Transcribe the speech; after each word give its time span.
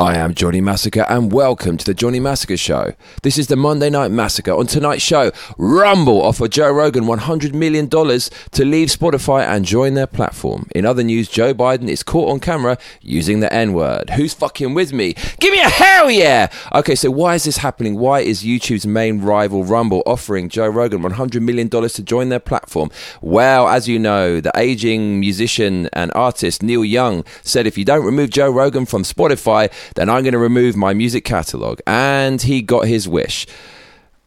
I 0.00 0.14
am 0.14 0.34
Johnny 0.34 0.60
Massacre 0.60 1.04
and 1.08 1.32
welcome 1.32 1.76
to 1.76 1.84
the 1.84 1.92
Johnny 1.92 2.20
Massacre 2.20 2.56
Show. 2.56 2.92
This 3.24 3.36
is 3.36 3.48
the 3.48 3.56
Monday 3.56 3.90
Night 3.90 4.12
Massacre. 4.12 4.52
On 4.52 4.64
tonight's 4.64 5.02
show, 5.02 5.32
Rumble 5.56 6.22
offered 6.22 6.52
Joe 6.52 6.70
Rogan 6.70 7.02
$100 7.02 7.52
million 7.52 7.90
to 7.90 8.64
leave 8.64 8.90
Spotify 8.90 9.44
and 9.44 9.64
join 9.64 9.94
their 9.94 10.06
platform. 10.06 10.68
In 10.72 10.86
other 10.86 11.02
news, 11.02 11.28
Joe 11.28 11.52
Biden 11.52 11.88
is 11.88 12.04
caught 12.04 12.30
on 12.30 12.38
camera 12.38 12.78
using 13.00 13.40
the 13.40 13.52
N 13.52 13.72
word. 13.72 14.10
Who's 14.10 14.32
fucking 14.34 14.72
with 14.72 14.92
me? 14.92 15.16
Give 15.40 15.50
me 15.52 15.60
a 15.60 15.68
hell 15.68 16.12
yeah! 16.12 16.48
Okay, 16.76 16.94
so 16.94 17.10
why 17.10 17.34
is 17.34 17.42
this 17.42 17.56
happening? 17.56 17.98
Why 17.98 18.20
is 18.20 18.44
YouTube's 18.44 18.86
main 18.86 19.20
rival 19.20 19.64
Rumble 19.64 20.04
offering 20.06 20.48
Joe 20.48 20.68
Rogan 20.68 21.02
$100 21.02 21.42
million 21.42 21.68
to 21.68 22.02
join 22.04 22.28
their 22.28 22.38
platform? 22.38 22.92
Well, 23.20 23.66
as 23.66 23.88
you 23.88 23.98
know, 23.98 24.40
the 24.40 24.52
aging 24.54 25.18
musician 25.18 25.88
and 25.92 26.12
artist 26.14 26.62
Neil 26.62 26.84
Young 26.84 27.24
said 27.42 27.66
if 27.66 27.76
you 27.76 27.84
don't 27.84 28.06
remove 28.06 28.30
Joe 28.30 28.48
Rogan 28.48 28.86
from 28.86 29.02
Spotify, 29.02 29.72
then 29.94 30.08
I'm 30.08 30.22
going 30.22 30.32
to 30.32 30.38
remove 30.38 30.76
my 30.76 30.94
music 30.94 31.24
catalogue. 31.24 31.80
And 31.86 32.40
he 32.42 32.62
got 32.62 32.86
his 32.86 33.08
wish. 33.08 33.46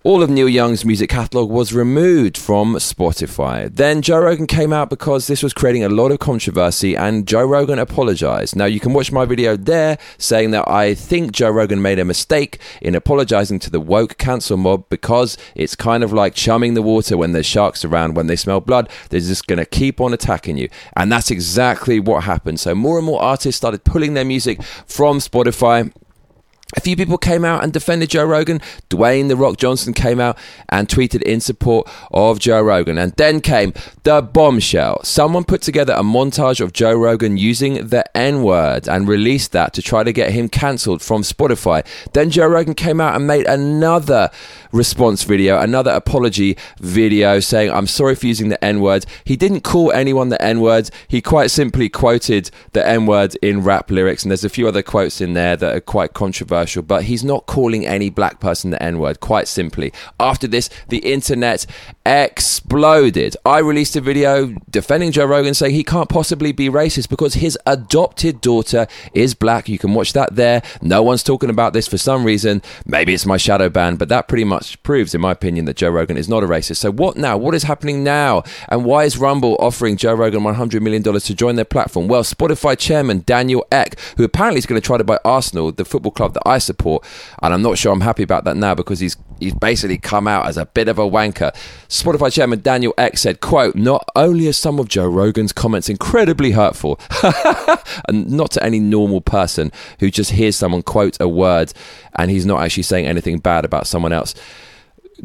All 0.03 0.23
of 0.23 0.31
Neil 0.31 0.49
Young's 0.49 0.83
music 0.83 1.11
catalogue 1.11 1.51
was 1.51 1.73
removed 1.73 2.35
from 2.35 2.73
Spotify. 2.77 3.71
Then 3.71 4.01
Joe 4.01 4.21
Rogan 4.21 4.47
came 4.47 4.73
out 4.73 4.89
because 4.89 5.27
this 5.27 5.43
was 5.43 5.53
creating 5.53 5.83
a 5.83 5.89
lot 5.89 6.09
of 6.09 6.17
controversy, 6.17 6.95
and 6.97 7.27
Joe 7.27 7.45
Rogan 7.45 7.77
apologized. 7.77 8.55
Now, 8.55 8.65
you 8.65 8.79
can 8.79 8.93
watch 8.93 9.11
my 9.11 9.25
video 9.25 9.55
there 9.55 9.99
saying 10.17 10.49
that 10.51 10.67
I 10.67 10.95
think 10.95 11.33
Joe 11.33 11.51
Rogan 11.51 11.83
made 11.83 11.99
a 11.99 12.03
mistake 12.03 12.57
in 12.81 12.95
apologizing 12.95 13.59
to 13.59 13.69
the 13.69 13.79
woke 13.79 14.17
cancel 14.17 14.57
mob 14.57 14.89
because 14.89 15.37
it's 15.53 15.75
kind 15.75 16.03
of 16.03 16.11
like 16.11 16.33
chumming 16.33 16.73
the 16.73 16.81
water 16.81 17.15
when 17.15 17.33
there's 17.33 17.45
sharks 17.45 17.85
around. 17.85 18.15
When 18.15 18.25
they 18.25 18.35
smell 18.35 18.59
blood, 18.59 18.89
they're 19.11 19.19
just 19.19 19.45
going 19.45 19.59
to 19.59 19.67
keep 19.67 20.01
on 20.01 20.13
attacking 20.13 20.57
you. 20.57 20.67
And 20.97 21.11
that's 21.11 21.29
exactly 21.29 21.99
what 21.99 22.23
happened. 22.23 22.59
So, 22.59 22.73
more 22.73 22.97
and 22.97 23.05
more 23.05 23.21
artists 23.21 23.57
started 23.57 23.83
pulling 23.83 24.15
their 24.15 24.25
music 24.25 24.63
from 24.63 25.19
Spotify 25.19 25.93
a 26.75 26.81
few 26.81 26.95
people 26.95 27.17
came 27.17 27.43
out 27.43 27.63
and 27.63 27.73
defended 27.73 28.09
Joe 28.09 28.23
Rogan. 28.23 28.61
Dwayne 28.89 29.27
The 29.27 29.35
Rock 29.35 29.57
Johnson 29.57 29.93
came 29.93 30.19
out 30.19 30.37
and 30.69 30.87
tweeted 30.87 31.21
in 31.23 31.41
support 31.41 31.89
of 32.11 32.39
Joe 32.39 32.61
Rogan. 32.61 32.97
And 32.97 33.11
then 33.13 33.41
came 33.41 33.73
the 34.03 34.21
bombshell. 34.21 35.03
Someone 35.03 35.43
put 35.43 35.61
together 35.61 35.93
a 35.93 36.03
montage 36.03 36.61
of 36.61 36.71
Joe 36.71 36.93
Rogan 36.93 37.37
using 37.37 37.87
the 37.87 38.05
N 38.15 38.43
word 38.43 38.87
and 38.87 39.07
released 39.07 39.51
that 39.51 39.73
to 39.73 39.81
try 39.81 40.03
to 40.03 40.13
get 40.13 40.31
him 40.31 40.47
cancelled 40.47 41.01
from 41.01 41.23
Spotify. 41.23 41.85
Then 42.13 42.29
Joe 42.29 42.47
Rogan 42.47 42.73
came 42.73 43.01
out 43.01 43.15
and 43.15 43.27
made 43.27 43.47
another 43.47 44.29
response 44.71 45.23
video, 45.23 45.59
another 45.59 45.91
apology 45.91 46.57
video 46.79 47.41
saying, 47.41 47.69
I'm 47.69 47.87
sorry 47.87 48.15
for 48.15 48.27
using 48.27 48.47
the 48.47 48.63
N 48.63 48.79
word. 48.79 49.05
He 49.25 49.35
didn't 49.35 49.61
call 49.61 49.91
anyone 49.91 50.29
the 50.29 50.41
N 50.41 50.61
word. 50.61 50.89
He 51.07 51.21
quite 51.21 51.51
simply 51.51 51.89
quoted 51.89 52.49
the 52.71 52.87
N 52.87 53.05
word 53.05 53.35
in 53.41 53.61
rap 53.61 53.91
lyrics. 53.91 54.23
And 54.23 54.31
there's 54.31 54.45
a 54.45 54.49
few 54.49 54.69
other 54.69 54.81
quotes 54.81 55.19
in 55.19 55.33
there 55.33 55.57
that 55.57 55.75
are 55.75 55.81
quite 55.81 56.13
controversial 56.13 56.60
controversial, 56.61 56.83
but 56.83 57.03
he's 57.05 57.23
not 57.23 57.45
calling 57.45 57.85
any 57.85 58.09
black 58.09 58.39
person 58.39 58.71
the 58.71 58.81
N 58.81 58.99
word, 58.99 59.19
quite 59.19 59.47
simply. 59.47 59.91
After 60.19 60.47
this, 60.47 60.69
the 60.89 60.99
internet 60.99 61.65
exploded. 62.05 63.35
I 63.45 63.59
released 63.59 63.95
a 63.95 64.01
video 64.01 64.53
defending 64.69 65.11
Joe 65.11 65.25
Rogan, 65.25 65.53
saying 65.53 65.73
he 65.73 65.83
can't 65.83 66.09
possibly 66.09 66.51
be 66.51 66.69
racist 66.69 67.09
because 67.09 67.35
his 67.35 67.57
adopted 67.65 68.41
daughter 68.41 68.87
is 69.13 69.33
black. 69.33 69.69
You 69.69 69.79
can 69.79 69.93
watch 69.93 70.13
that 70.13 70.35
there. 70.35 70.61
No 70.81 71.03
one's 71.03 71.23
talking 71.23 71.49
about 71.49 71.73
this 71.73 71.87
for 71.87 71.97
some 71.97 72.23
reason. 72.23 72.61
Maybe 72.85 73.13
it's 73.13 73.25
my 73.25 73.37
shadow 73.37 73.69
ban, 73.69 73.95
but 73.95 74.09
that 74.09 74.27
pretty 74.27 74.43
much 74.43 74.81
proves, 74.83 75.15
in 75.15 75.21
my 75.21 75.31
opinion, 75.31 75.65
that 75.65 75.77
Joe 75.77 75.89
Rogan 75.89 76.17
is 76.17 76.29
not 76.29 76.43
a 76.43 76.47
racist. 76.47 76.77
So, 76.77 76.91
what 76.91 77.17
now? 77.17 77.37
What 77.37 77.55
is 77.55 77.63
happening 77.63 78.03
now? 78.03 78.43
And 78.69 78.85
why 78.85 79.05
is 79.05 79.17
Rumble 79.17 79.57
offering 79.59 79.97
Joe 79.97 80.13
Rogan 80.13 80.41
$100 80.41 80.81
million 80.81 81.03
to 81.03 81.35
join 81.35 81.55
their 81.55 81.65
platform? 81.65 82.07
Well, 82.07 82.23
Spotify 82.23 82.77
chairman 82.77 83.23
Daniel 83.25 83.65
Ek, 83.71 83.99
who 84.17 84.23
apparently 84.23 84.59
is 84.59 84.65
going 84.65 84.79
to 84.79 84.85
try 84.85 84.97
to 84.97 85.03
buy 85.03 85.19
Arsenal, 85.25 85.71
the 85.71 85.85
football 85.85 86.11
club 86.11 86.33
that 86.33 86.47
I 86.51 86.57
support, 86.57 87.05
and 87.41 87.53
I'm 87.53 87.61
not 87.61 87.77
sure 87.77 87.91
I'm 87.91 88.01
happy 88.01 88.23
about 88.23 88.43
that 88.45 88.57
now 88.57 88.75
because 88.75 88.99
he's 88.99 89.17
he's 89.39 89.53
basically 89.55 89.97
come 89.97 90.27
out 90.27 90.47
as 90.47 90.57
a 90.57 90.65
bit 90.65 90.87
of 90.87 90.99
a 90.99 91.03
wanker. 91.03 91.51
Spotify 91.87 92.31
chairman 92.31 92.61
Daniel 92.61 92.93
Ek 92.97 93.17
said, 93.17 93.41
quote, 93.41 93.75
not 93.75 94.07
only 94.15 94.47
are 94.47 94.53
some 94.53 94.79
of 94.79 94.87
Joe 94.87 95.07
Rogan's 95.07 95.51
comments 95.51 95.89
incredibly 95.89 96.51
hurtful, 96.51 96.99
and 98.07 98.29
not 98.29 98.51
to 98.51 98.63
any 98.63 98.79
normal 98.79 99.21
person 99.21 99.71
who 99.99 100.11
just 100.11 100.31
hears 100.31 100.55
someone 100.55 100.83
quote 100.83 101.17
a 101.19 101.27
word 101.27 101.73
and 102.15 102.29
he's 102.29 102.45
not 102.45 102.61
actually 102.61 102.83
saying 102.83 103.05
anything 103.05 103.39
bad 103.39 103.65
about 103.65 103.87
someone 103.87 104.13
else. 104.13 104.35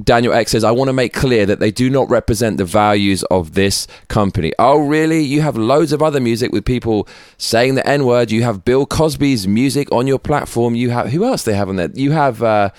Daniel 0.03 0.35
Ek 0.35 0.49
says, 0.49 0.63
I 0.63 0.73
want 0.73 0.89
to 0.89 0.93
make 0.93 1.15
clear 1.15 1.47
that 1.47 1.59
they 1.59 1.71
do 1.71 1.89
not 1.89 2.09
represent 2.11 2.59
the 2.59 2.65
values 2.65 3.23
of 3.25 3.55
this 3.55 3.87
company. 4.09 4.53
Oh, 4.59 4.79
really? 4.79 5.23
You 5.23 5.41
have 5.41 5.57
loads 5.57 5.93
of 5.93 6.03
other 6.03 6.21
music 6.21 6.53
with 6.53 6.65
people 6.65 7.09
saying 7.39 7.77
the 7.77 7.87
N 7.87 8.05
word. 8.05 8.31
You 8.31 8.43
have 8.43 8.65
Bill 8.65 8.85
Cosby's 8.85 9.49
music 9.49 9.91
on 9.91 10.07
your 10.07 10.19
platform. 10.19 10.75
You 10.75 10.91
have, 10.91 11.09
who 11.11 11.25
else 11.25 11.45
they 11.45 11.55
have 11.55 11.69
on 11.69 11.77
there? 11.77 11.91
You 11.95 12.13
have 12.13 12.43
uh, 12.43 12.71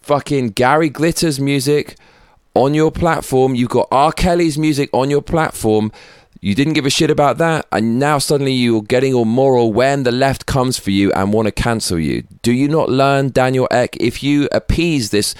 fucking 0.00 0.50
Gary 0.50 0.90
Glitter's 0.90 1.38
music 1.38 1.96
on 2.54 2.74
your 2.74 2.90
platform. 2.90 3.54
You've 3.54 3.70
got 3.70 3.88
R. 3.90 4.12
Kelly's 4.12 4.58
music 4.58 4.90
on 4.92 5.10
your 5.10 5.22
platform. 5.22 5.92
You 6.40 6.56
didn't 6.56 6.72
give 6.72 6.86
a 6.86 6.90
shit 6.90 7.08
about 7.08 7.38
that, 7.38 7.66
and 7.70 8.00
now 8.00 8.18
suddenly 8.18 8.52
you're 8.52 8.82
getting 8.82 9.14
all 9.14 9.24
moral 9.24 9.72
when 9.72 10.02
the 10.02 10.10
left 10.10 10.44
comes 10.44 10.76
for 10.76 10.90
you 10.90 11.12
and 11.12 11.32
want 11.32 11.46
to 11.46 11.52
cancel 11.52 12.00
you. 12.00 12.24
Do 12.42 12.50
you 12.50 12.66
not 12.66 12.88
learn, 12.88 13.28
Daniel 13.28 13.68
Ek, 13.70 13.96
if 14.00 14.24
you 14.24 14.48
appease 14.50 15.10
this 15.10 15.36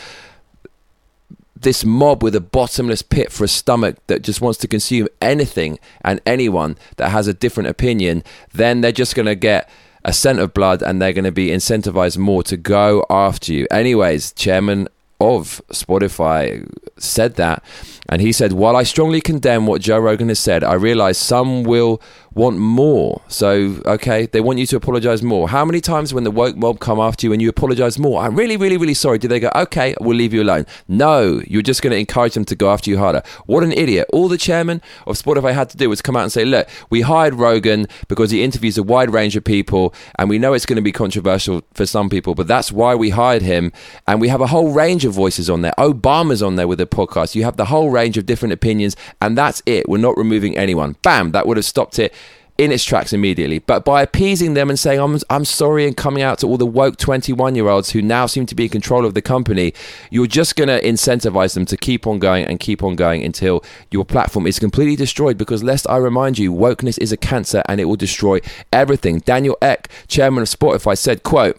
this 1.63 1.85
mob 1.85 2.23
with 2.23 2.35
a 2.35 2.41
bottomless 2.41 3.03
pit 3.03 3.33
for 3.33 3.45
a 3.45 3.49
stomach 3.49 3.97
that 4.07 4.23
just 4.23 4.41
wants 4.41 4.59
to 4.61 4.69
consume 4.69 5.09
anything 5.21 5.79
and 6.05 6.21
anyone 6.27 6.77
that 6.97 7.11
has 7.11 7.27
a 7.27 7.35
different 7.35 7.69
opinion, 7.69 8.23
then 8.53 8.81
they're 8.81 8.93
just 8.93 9.15
going 9.15 9.27
to 9.27 9.35
get 9.35 9.69
a 10.05 10.13
scent 10.13 10.41
of 10.41 10.53
blood 10.53 10.83
and 10.83 11.01
they're 11.01 11.13
going 11.13 11.25
to 11.25 11.33
be 11.33 11.49
incentivized 11.49 12.19
more 12.19 12.43
to 12.43 12.57
go 12.57 13.05
after 13.09 13.53
you. 13.53 13.67
Anyways, 13.71 14.33
Chairman 14.33 14.89
of 15.21 15.63
Spotify 15.69 16.69
said 17.03 17.37
that. 17.37 17.63
And 18.09 18.21
he 18.21 18.33
said, 18.33 18.53
While 18.53 18.77
I 18.77 18.83
strongly 18.83 19.21
condemn 19.21 19.67
what 19.67 19.81
Joe 19.81 19.99
Rogan 19.99 20.29
has 20.29 20.39
said, 20.39 20.65
I 20.65 20.75
realize 20.75 21.19
some 21.19 21.63
will 21.63 22.03
want 22.35 22.59
more. 22.59 23.21
So, 23.29 23.81
okay, 23.85 24.27
they 24.27 24.41
want 24.41 24.59
you 24.59 24.67
to 24.67 24.77
apologize 24.77 25.23
more. 25.23 25.49
How 25.49 25.65
many 25.65 25.81
times 25.81 26.15
when 26.15 26.25
the 26.25 26.31
woke 26.31 26.57
mob 26.57 26.81
come 26.81 26.99
after 26.99 27.27
you 27.27 27.33
and 27.33 27.43
you 27.43 27.49
apologize 27.49 27.99
more, 27.99 28.23
I'm 28.23 28.35
really, 28.35 28.57
really, 28.57 28.77
really 28.77 28.95
sorry, 28.95 29.19
do 29.19 29.29
they 29.29 29.41
go, 29.41 29.51
okay, 29.55 29.95
we'll 30.01 30.17
leave 30.17 30.33
you 30.33 30.43
alone? 30.43 30.67
No, 30.89 31.43
you're 31.47 31.63
just 31.63 31.83
going 31.83 31.93
to 31.93 31.99
encourage 31.99 32.35
them 32.35 32.45
to 32.47 32.57
go 32.57 32.71
after 32.71 32.91
you 32.91 32.99
harder. 32.99 33.23
What 33.47 33.63
an 33.63 33.73
idiot. 33.73 34.09
All 34.13 34.29
the 34.29 34.39
chairman 34.39 34.81
of 35.07 35.17
Spotify 35.17 35.53
had 35.53 35.69
to 35.71 35.77
do 35.77 35.89
was 35.89 36.03
come 36.03 36.17
out 36.17 36.23
and 36.23 36.33
say, 36.33 36.45
look, 36.45 36.69
we 36.91 37.03
hired 37.03 37.35
Rogan 37.35 37.87
because 38.09 38.31
he 38.31 38.43
interviews 38.43 38.79
a 38.79 38.83
wide 38.83 39.11
range 39.11 39.37
of 39.37 39.45
people 39.45 39.95
and 40.19 40.31
we 40.31 40.39
know 40.39 40.55
it's 40.55 40.67
going 40.67 40.77
to 40.77 40.83
be 40.83 40.93
controversial 40.93 41.63
for 41.75 41.87
some 41.87 42.09
people, 42.09 42.35
but 42.35 42.47
that's 42.47 42.73
why 42.73 42.95
we 42.95 43.11
hired 43.11 43.43
him. 43.43 43.73
And 44.07 44.21
we 44.21 44.29
have 44.29 44.41
a 44.41 44.47
whole 44.47 44.73
range 44.73 45.05
of 45.05 45.13
voices 45.13 45.51
on 45.51 45.63
there. 45.63 45.75
Obama's 45.79 46.43
on 46.43 46.57
there 46.57 46.69
with 46.69 46.81
a 46.81 46.87
podcast. 46.93 47.35
You 47.35 47.45
have 47.45 47.57
the 47.57 47.67
whole 47.67 47.91
range 47.91 48.17
of 48.17 48.27
different 48.27 48.53
opinions, 48.53 48.97
and 49.21 49.37
that's 49.37 49.63
it. 49.67 49.89
We're 49.89 49.99
not 49.99 50.17
removing 50.17 50.57
anyone. 50.57 50.97
Bam, 51.03 51.33
that 51.33 51.47
would 51.47 51.57
have 51.57 51.67
stopped 51.67 51.99
it 51.99 52.15
in 52.59 52.71
its 52.71 52.85
tracks 52.85 53.13
immediately. 53.13 53.59
But 53.59 53.85
by 53.85 54.03
appeasing 54.03 54.55
them 54.55 54.69
and 54.69 54.79
saying, 54.79 55.01
I'm, 55.01 55.19
I'm 55.31 55.45
sorry, 55.45 55.87
and 55.87 55.97
coming 55.97 56.23
out 56.23 56.39
to 56.41 56.47
all 56.47 56.59
the 56.59 56.67
woke 56.67 56.97
21 56.97 57.55
year 57.55 57.69
olds 57.69 57.91
who 57.91 58.03
now 58.03 58.27
seem 58.27 58.47
to 58.47 58.55
be 58.55 58.65
in 58.65 58.71
control 58.71 59.05
of 59.05 59.15
the 59.15 59.23
company, 59.23 59.73
you're 60.11 60.27
just 60.27 60.55
going 60.57 60.69
to 60.69 60.81
incentivize 60.81 61.55
them 61.55 61.67
to 61.67 61.77
keep 61.77 62.07
on 62.07 62.19
going 62.19 62.45
and 62.45 62.61
keep 62.61 62.83
on 62.83 62.95
going 62.95 63.25
until 63.25 63.65
your 63.91 64.05
platform 64.05 64.47
is 64.47 64.59
completely 64.59 64.97
destroyed. 64.97 65.39
Because, 65.39 65.63
lest 65.63 65.89
I 65.89 65.97
remind 65.97 66.39
you, 66.39 66.53
wokeness 66.53 66.99
is 66.99 67.13
a 67.13 67.17
cancer 67.17 67.63
and 67.69 67.81
it 67.81 67.87
will 67.87 67.97
destroy 67.97 68.41
everything. 68.73 69.21
Daniel 69.21 69.57
Ek, 69.63 69.89
chairman 70.07 70.43
of 70.43 70.49
Spotify, 70.49 70.97
said, 70.97 71.23
quote, 71.23 71.59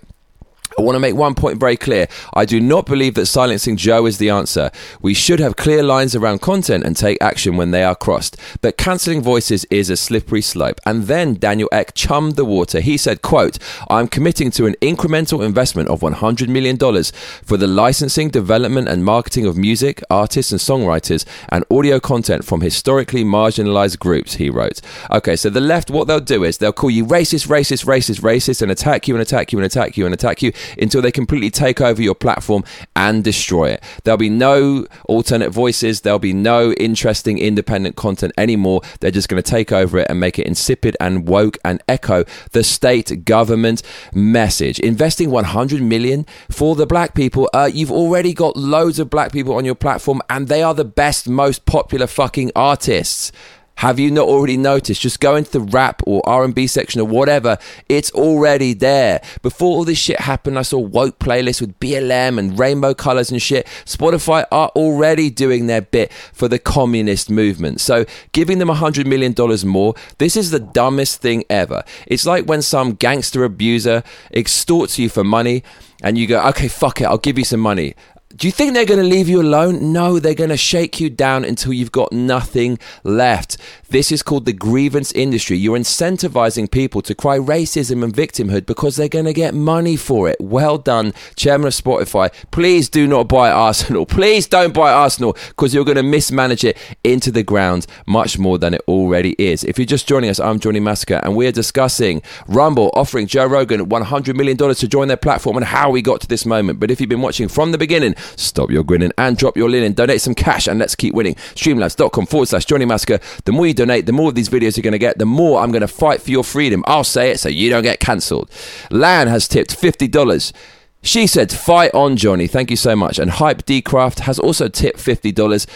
I 0.77 0.81
want 0.81 0.95
to 0.95 0.99
make 0.99 1.15
one 1.15 1.35
point 1.35 1.59
very 1.59 1.77
clear. 1.77 2.07
I 2.33 2.45
do 2.45 2.59
not 2.59 2.85
believe 2.85 3.15
that 3.15 3.27
silencing 3.27 3.77
Joe 3.77 4.05
is 4.05 4.17
the 4.17 4.29
answer. 4.29 4.71
We 5.01 5.13
should 5.13 5.39
have 5.39 5.55
clear 5.55 5.83
lines 5.83 6.15
around 6.15 6.41
content 6.41 6.83
and 6.83 6.95
take 6.95 7.17
action 7.21 7.57
when 7.57 7.71
they 7.71 7.83
are 7.83 7.95
crossed. 7.95 8.37
But 8.61 8.77
cancelling 8.77 9.21
voices 9.21 9.65
is 9.65 9.89
a 9.89 9.97
slippery 9.97 10.41
slope. 10.41 10.79
And 10.85 11.03
then 11.03 11.35
Daniel 11.35 11.69
Ek 11.71 11.93
chummed 11.93 12.35
the 12.35 12.45
water. 12.45 12.79
He 12.79 12.97
said, 12.97 13.21
quote, 13.21 13.57
I'm 13.89 14.07
committing 14.07 14.51
to 14.51 14.65
an 14.65 14.75
incremental 14.81 15.45
investment 15.45 15.89
of 15.89 16.01
$100 16.01 16.47
million 16.47 16.77
for 16.77 17.57
the 17.57 17.67
licensing, 17.67 18.29
development 18.29 18.87
and 18.87 19.05
marketing 19.05 19.45
of 19.45 19.57
music, 19.57 20.01
artists 20.09 20.51
and 20.51 20.61
songwriters 20.61 21.25
and 21.49 21.63
audio 21.69 21.99
content 21.99 22.45
from 22.45 22.61
historically 22.61 23.23
marginalized 23.23 23.99
groups, 23.99 24.35
he 24.35 24.49
wrote. 24.49 24.81
Okay, 25.11 25.35
so 25.35 25.49
the 25.49 25.61
left, 25.61 25.91
what 25.91 26.07
they'll 26.07 26.19
do 26.19 26.43
is 26.43 26.57
they'll 26.57 26.73
call 26.73 26.89
you 26.89 27.05
racist, 27.05 27.47
racist, 27.47 27.85
racist, 27.85 28.21
racist 28.21 28.61
and 28.61 28.71
attack 28.71 29.07
you 29.07 29.15
and 29.15 29.21
attack 29.21 29.51
you 29.51 29.59
and 29.59 29.65
attack 29.65 29.97
you 29.97 30.05
and 30.05 30.13
attack 30.13 30.41
you 30.41 30.51
until 30.77 31.01
they 31.01 31.11
completely 31.11 31.49
take 31.49 31.81
over 31.81 32.01
your 32.01 32.15
platform 32.15 32.63
and 32.95 33.23
destroy 33.23 33.69
it. 33.69 33.83
There'll 34.03 34.17
be 34.17 34.29
no 34.29 34.85
alternate 35.05 35.51
voices, 35.51 36.01
there'll 36.01 36.19
be 36.19 36.33
no 36.33 36.71
interesting 36.73 37.37
independent 37.37 37.95
content 37.95 38.33
anymore. 38.37 38.81
They're 38.99 39.11
just 39.11 39.29
going 39.29 39.41
to 39.41 39.49
take 39.49 39.71
over 39.71 39.99
it 39.99 40.07
and 40.09 40.19
make 40.19 40.39
it 40.39 40.47
insipid 40.47 40.97
and 40.99 41.27
woke 41.27 41.57
and 41.63 41.81
echo 41.87 42.25
the 42.51 42.63
state 42.63 43.25
government 43.25 43.83
message. 44.13 44.79
Investing 44.79 45.29
100 45.31 45.81
million 45.81 46.25
for 46.49 46.75
the 46.75 46.85
black 46.85 47.15
people, 47.15 47.49
uh, 47.53 47.69
you've 47.71 47.91
already 47.91 48.33
got 48.33 48.55
loads 48.55 48.99
of 48.99 49.09
black 49.09 49.31
people 49.31 49.55
on 49.55 49.65
your 49.65 49.75
platform 49.75 50.21
and 50.29 50.47
they 50.47 50.63
are 50.63 50.73
the 50.73 50.85
best, 50.85 51.27
most 51.27 51.65
popular 51.65 52.07
fucking 52.07 52.51
artists. 52.55 53.31
Have 53.77 53.99
you 53.99 54.11
not 54.11 54.27
already 54.27 54.57
noticed? 54.57 55.01
Just 55.01 55.19
go 55.19 55.35
into 55.35 55.51
the 55.51 55.59
rap 55.59 56.01
or 56.05 56.21
R&B 56.27 56.67
section 56.67 57.01
or 57.01 57.07
whatever. 57.07 57.57
It's 57.89 58.11
already 58.11 58.73
there. 58.73 59.21
Before 59.41 59.75
all 59.75 59.83
this 59.83 59.97
shit 59.97 60.21
happened, 60.21 60.57
I 60.57 60.61
saw 60.61 60.79
woke 60.79 61.19
playlists 61.19 61.59
with 61.59 61.79
BLM 61.79 62.37
and 62.37 62.57
rainbow 62.57 62.93
colors 62.93 63.31
and 63.31 63.41
shit. 63.41 63.67
Spotify 63.85 64.45
are 64.51 64.69
already 64.69 65.29
doing 65.29 65.67
their 65.67 65.81
bit 65.81 66.13
for 66.33 66.47
the 66.47 66.59
communist 66.59 67.29
movement. 67.29 67.81
So 67.81 68.05
giving 68.31 68.59
them 68.59 68.69
a 68.69 68.75
hundred 68.75 69.07
million 69.07 69.33
dollars 69.33 69.65
more, 69.65 69.95
this 70.17 70.37
is 70.37 70.51
the 70.51 70.59
dumbest 70.59 71.21
thing 71.21 71.43
ever. 71.49 71.83
It's 72.07 72.25
like 72.25 72.45
when 72.45 72.61
some 72.61 72.93
gangster 72.93 73.43
abuser 73.43 74.03
extorts 74.33 74.97
you 74.97 75.09
for 75.09 75.23
money 75.23 75.63
and 76.03 76.17
you 76.17 76.27
go, 76.27 76.45
okay, 76.49 76.67
fuck 76.67 77.01
it, 77.01 77.05
I'll 77.05 77.17
give 77.17 77.37
you 77.37 77.45
some 77.45 77.61
money. 77.61 77.95
Do 78.43 78.49
you 78.49 78.51
think 78.51 78.73
they're 78.73 78.83
going 78.83 78.99
to 78.99 79.07
leave 79.07 79.29
you 79.29 79.41
alone? 79.41 79.93
No, 79.93 80.19
they're 80.19 80.33
going 80.33 80.49
to 80.49 80.57
shake 80.57 80.99
you 80.99 81.09
down 81.09 81.45
until 81.45 81.71
you've 81.71 81.93
got 81.93 82.11
nothing 82.11 82.77
left. 83.05 83.55
This 83.89 84.11
is 84.11 84.21
called 84.21 84.43
the 84.43 84.51
grievance 84.51 85.13
industry. 85.13 85.55
You're 85.55 85.77
incentivizing 85.77 86.69
people 86.69 87.01
to 87.03 87.15
cry 87.15 87.37
racism 87.37 88.03
and 88.03 88.13
victimhood 88.13 88.65
because 88.65 88.97
they're 88.97 89.07
going 89.07 89.23
to 89.23 89.33
get 89.33 89.53
money 89.53 89.95
for 89.95 90.27
it. 90.27 90.35
Well 90.41 90.77
done, 90.77 91.13
chairman 91.37 91.67
of 91.67 91.73
Spotify. 91.73 92.33
Please 92.51 92.89
do 92.89 93.07
not 93.07 93.29
buy 93.29 93.49
Arsenal. 93.49 94.05
Please 94.05 94.45
don't 94.45 94.73
buy 94.73 94.91
Arsenal 94.91 95.37
because 95.47 95.73
you're 95.73 95.85
going 95.85 95.95
to 95.95 96.03
mismanage 96.03 96.65
it 96.65 96.77
into 97.05 97.31
the 97.31 97.43
ground 97.43 97.87
much 98.07 98.37
more 98.37 98.57
than 98.57 98.73
it 98.73 98.81
already 98.89 99.37
is. 99.37 99.63
If 99.63 99.77
you're 99.77 99.85
just 99.85 100.05
joining 100.05 100.29
us, 100.29 100.41
I'm 100.41 100.59
Johnny 100.59 100.81
Massacre 100.81 101.21
and 101.23 101.37
we're 101.37 101.53
discussing 101.53 102.21
Rumble 102.47 102.91
offering 102.93 103.27
Joe 103.27 103.45
Rogan 103.45 103.89
$100 103.89 104.35
million 104.35 104.57
to 104.57 104.87
join 104.89 105.07
their 105.07 105.15
platform 105.15 105.55
and 105.55 105.65
how 105.65 105.91
we 105.91 106.01
got 106.01 106.19
to 106.19 106.27
this 106.27 106.45
moment. 106.45 106.81
But 106.81 106.91
if 106.91 106.99
you've 106.99 107.09
been 107.09 107.21
watching 107.21 107.47
from 107.47 107.71
the 107.71 107.77
beginning, 107.77 108.15
stop 108.35 108.71
your 108.71 108.83
grinning 108.83 109.11
and 109.17 109.37
drop 109.37 109.57
your 109.57 109.69
linen. 109.69 109.93
Donate 109.93 110.21
some 110.21 110.35
cash 110.35 110.67
and 110.67 110.79
let's 110.79 110.95
keep 110.95 111.13
winning. 111.13 111.35
Streamlabs.com 111.35 112.25
forward 112.25 112.47
slash 112.47 112.65
Johnny 112.65 112.85
Massacre. 112.85 113.19
The 113.45 113.51
more 113.51 113.67
you 113.67 113.73
donate, 113.73 114.05
the 114.05 114.11
more 114.11 114.29
of 114.29 114.35
these 114.35 114.49
videos 114.49 114.77
you're 114.77 114.83
going 114.83 114.93
to 114.93 114.99
get, 114.99 115.17
the 115.17 115.25
more 115.25 115.61
I'm 115.61 115.71
going 115.71 115.81
to 115.81 115.87
fight 115.87 116.21
for 116.21 116.31
your 116.31 116.43
freedom. 116.43 116.83
I'll 116.87 117.03
say 117.03 117.31
it 117.31 117.39
so 117.39 117.49
you 117.49 117.69
don't 117.69 117.83
get 117.83 117.99
cancelled. 117.99 118.49
Lan 118.91 119.27
has 119.27 119.47
tipped 119.47 119.79
$50. 119.79 120.53
She 121.01 121.27
said, 121.27 121.51
fight 121.51 121.93
on, 121.93 122.15
Johnny. 122.15 122.47
Thank 122.47 122.69
you 122.69 122.77
so 122.77 122.95
much. 122.95 123.19
And 123.19 123.29
Hype 123.29 123.65
D 123.65 123.81
Craft 123.81 124.21
has 124.21 124.39
also 124.39 124.69
tipped 124.69 124.99
$50. 124.99 125.67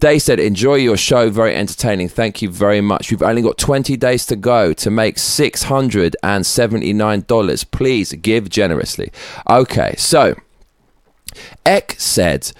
They 0.00 0.18
said, 0.18 0.40
enjoy 0.40 0.74
your 0.74 0.96
show. 0.96 1.30
Very 1.30 1.54
entertaining. 1.54 2.08
Thank 2.08 2.42
you 2.42 2.50
very 2.50 2.80
much. 2.80 3.12
We've 3.12 3.22
only 3.22 3.42
got 3.42 3.58
20 3.58 3.96
days 3.96 4.26
to 4.26 4.34
go 4.34 4.72
to 4.72 4.90
make 4.90 5.14
$679. 5.14 7.70
Please 7.70 8.12
give 8.14 8.50
generously. 8.50 9.12
Okay, 9.48 9.94
so 9.96 10.34
Ek 11.64 11.94
said, 11.98 12.52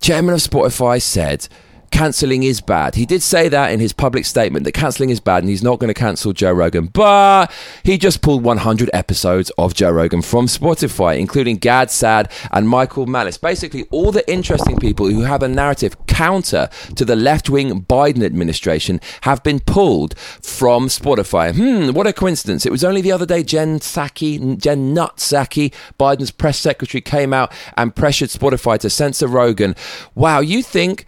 chairman 0.00 0.34
of 0.34 0.40
Spotify 0.40 1.00
said, 1.00 1.48
cancelling 1.94 2.42
is 2.42 2.60
bad. 2.60 2.96
He 2.96 3.06
did 3.06 3.22
say 3.22 3.48
that 3.48 3.70
in 3.70 3.78
his 3.78 3.92
public 3.92 4.24
statement 4.24 4.64
that 4.64 4.72
cancelling 4.72 5.10
is 5.10 5.20
bad 5.20 5.44
and 5.44 5.48
he's 5.48 5.62
not 5.62 5.78
going 5.78 5.94
to 5.94 5.94
cancel 5.94 6.32
Joe 6.32 6.50
Rogan. 6.50 6.86
But 6.86 7.52
he 7.84 7.98
just 7.98 8.20
pulled 8.20 8.42
100 8.42 8.90
episodes 8.92 9.50
of 9.58 9.74
Joe 9.74 9.92
Rogan 9.92 10.20
from 10.20 10.46
Spotify, 10.46 11.20
including 11.20 11.56
Gad 11.58 11.92
Saad 11.92 12.32
and 12.50 12.68
Michael 12.68 13.06
Malice. 13.06 13.38
Basically, 13.38 13.84
all 13.92 14.10
the 14.10 14.28
interesting 14.28 14.76
people 14.76 15.08
who 15.08 15.20
have 15.20 15.44
a 15.44 15.48
narrative 15.48 15.96
counter 16.08 16.68
to 16.96 17.04
the 17.04 17.14
left 17.14 17.48
wing 17.48 17.82
Biden 17.82 18.24
administration 18.24 19.00
have 19.20 19.44
been 19.44 19.60
pulled 19.60 20.18
from 20.18 20.88
Spotify. 20.88 21.54
Hmm, 21.54 21.94
what 21.94 22.08
a 22.08 22.12
coincidence. 22.12 22.66
It 22.66 22.72
was 22.72 22.82
only 22.82 23.02
the 23.02 23.12
other 23.12 23.26
day 23.26 23.44
Jen 23.44 23.78
Psaki, 23.78 24.58
Jen 24.60 24.94
Nut 24.94 25.18
Biden's 25.18 26.32
press 26.32 26.58
secretary, 26.58 27.00
came 27.00 27.32
out 27.32 27.52
and 27.76 27.94
pressured 27.94 28.30
Spotify 28.30 28.80
to 28.80 28.90
censor 28.90 29.28
Rogan. 29.28 29.76
Wow, 30.16 30.40
you 30.40 30.60
think 30.60 31.06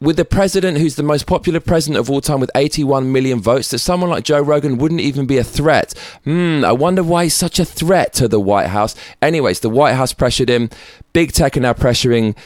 with 0.00 0.16
the 0.16 0.24
president 0.24 0.78
who's 0.78 0.96
the 0.96 1.02
most 1.02 1.26
popular 1.26 1.60
president 1.60 1.98
of 1.98 2.10
all 2.10 2.20
time 2.20 2.40
with 2.40 2.50
81 2.54 3.10
million 3.10 3.40
votes, 3.40 3.70
that 3.70 3.78
someone 3.78 4.10
like 4.10 4.24
Joe 4.24 4.40
Rogan 4.40 4.78
wouldn't 4.78 5.00
even 5.00 5.26
be 5.26 5.38
a 5.38 5.44
threat. 5.44 5.94
Hmm, 6.24 6.64
I 6.64 6.72
wonder 6.72 7.02
why 7.02 7.24
he's 7.24 7.34
such 7.34 7.58
a 7.58 7.64
threat 7.64 8.12
to 8.14 8.28
the 8.28 8.40
White 8.40 8.68
House. 8.68 8.94
Anyways, 9.22 9.60
the 9.60 9.70
White 9.70 9.94
House 9.94 10.12
pressured 10.12 10.48
him. 10.50 10.68
Big 11.12 11.32
tech 11.32 11.56
are 11.56 11.60
now 11.60 11.72
pressuring 11.72 12.36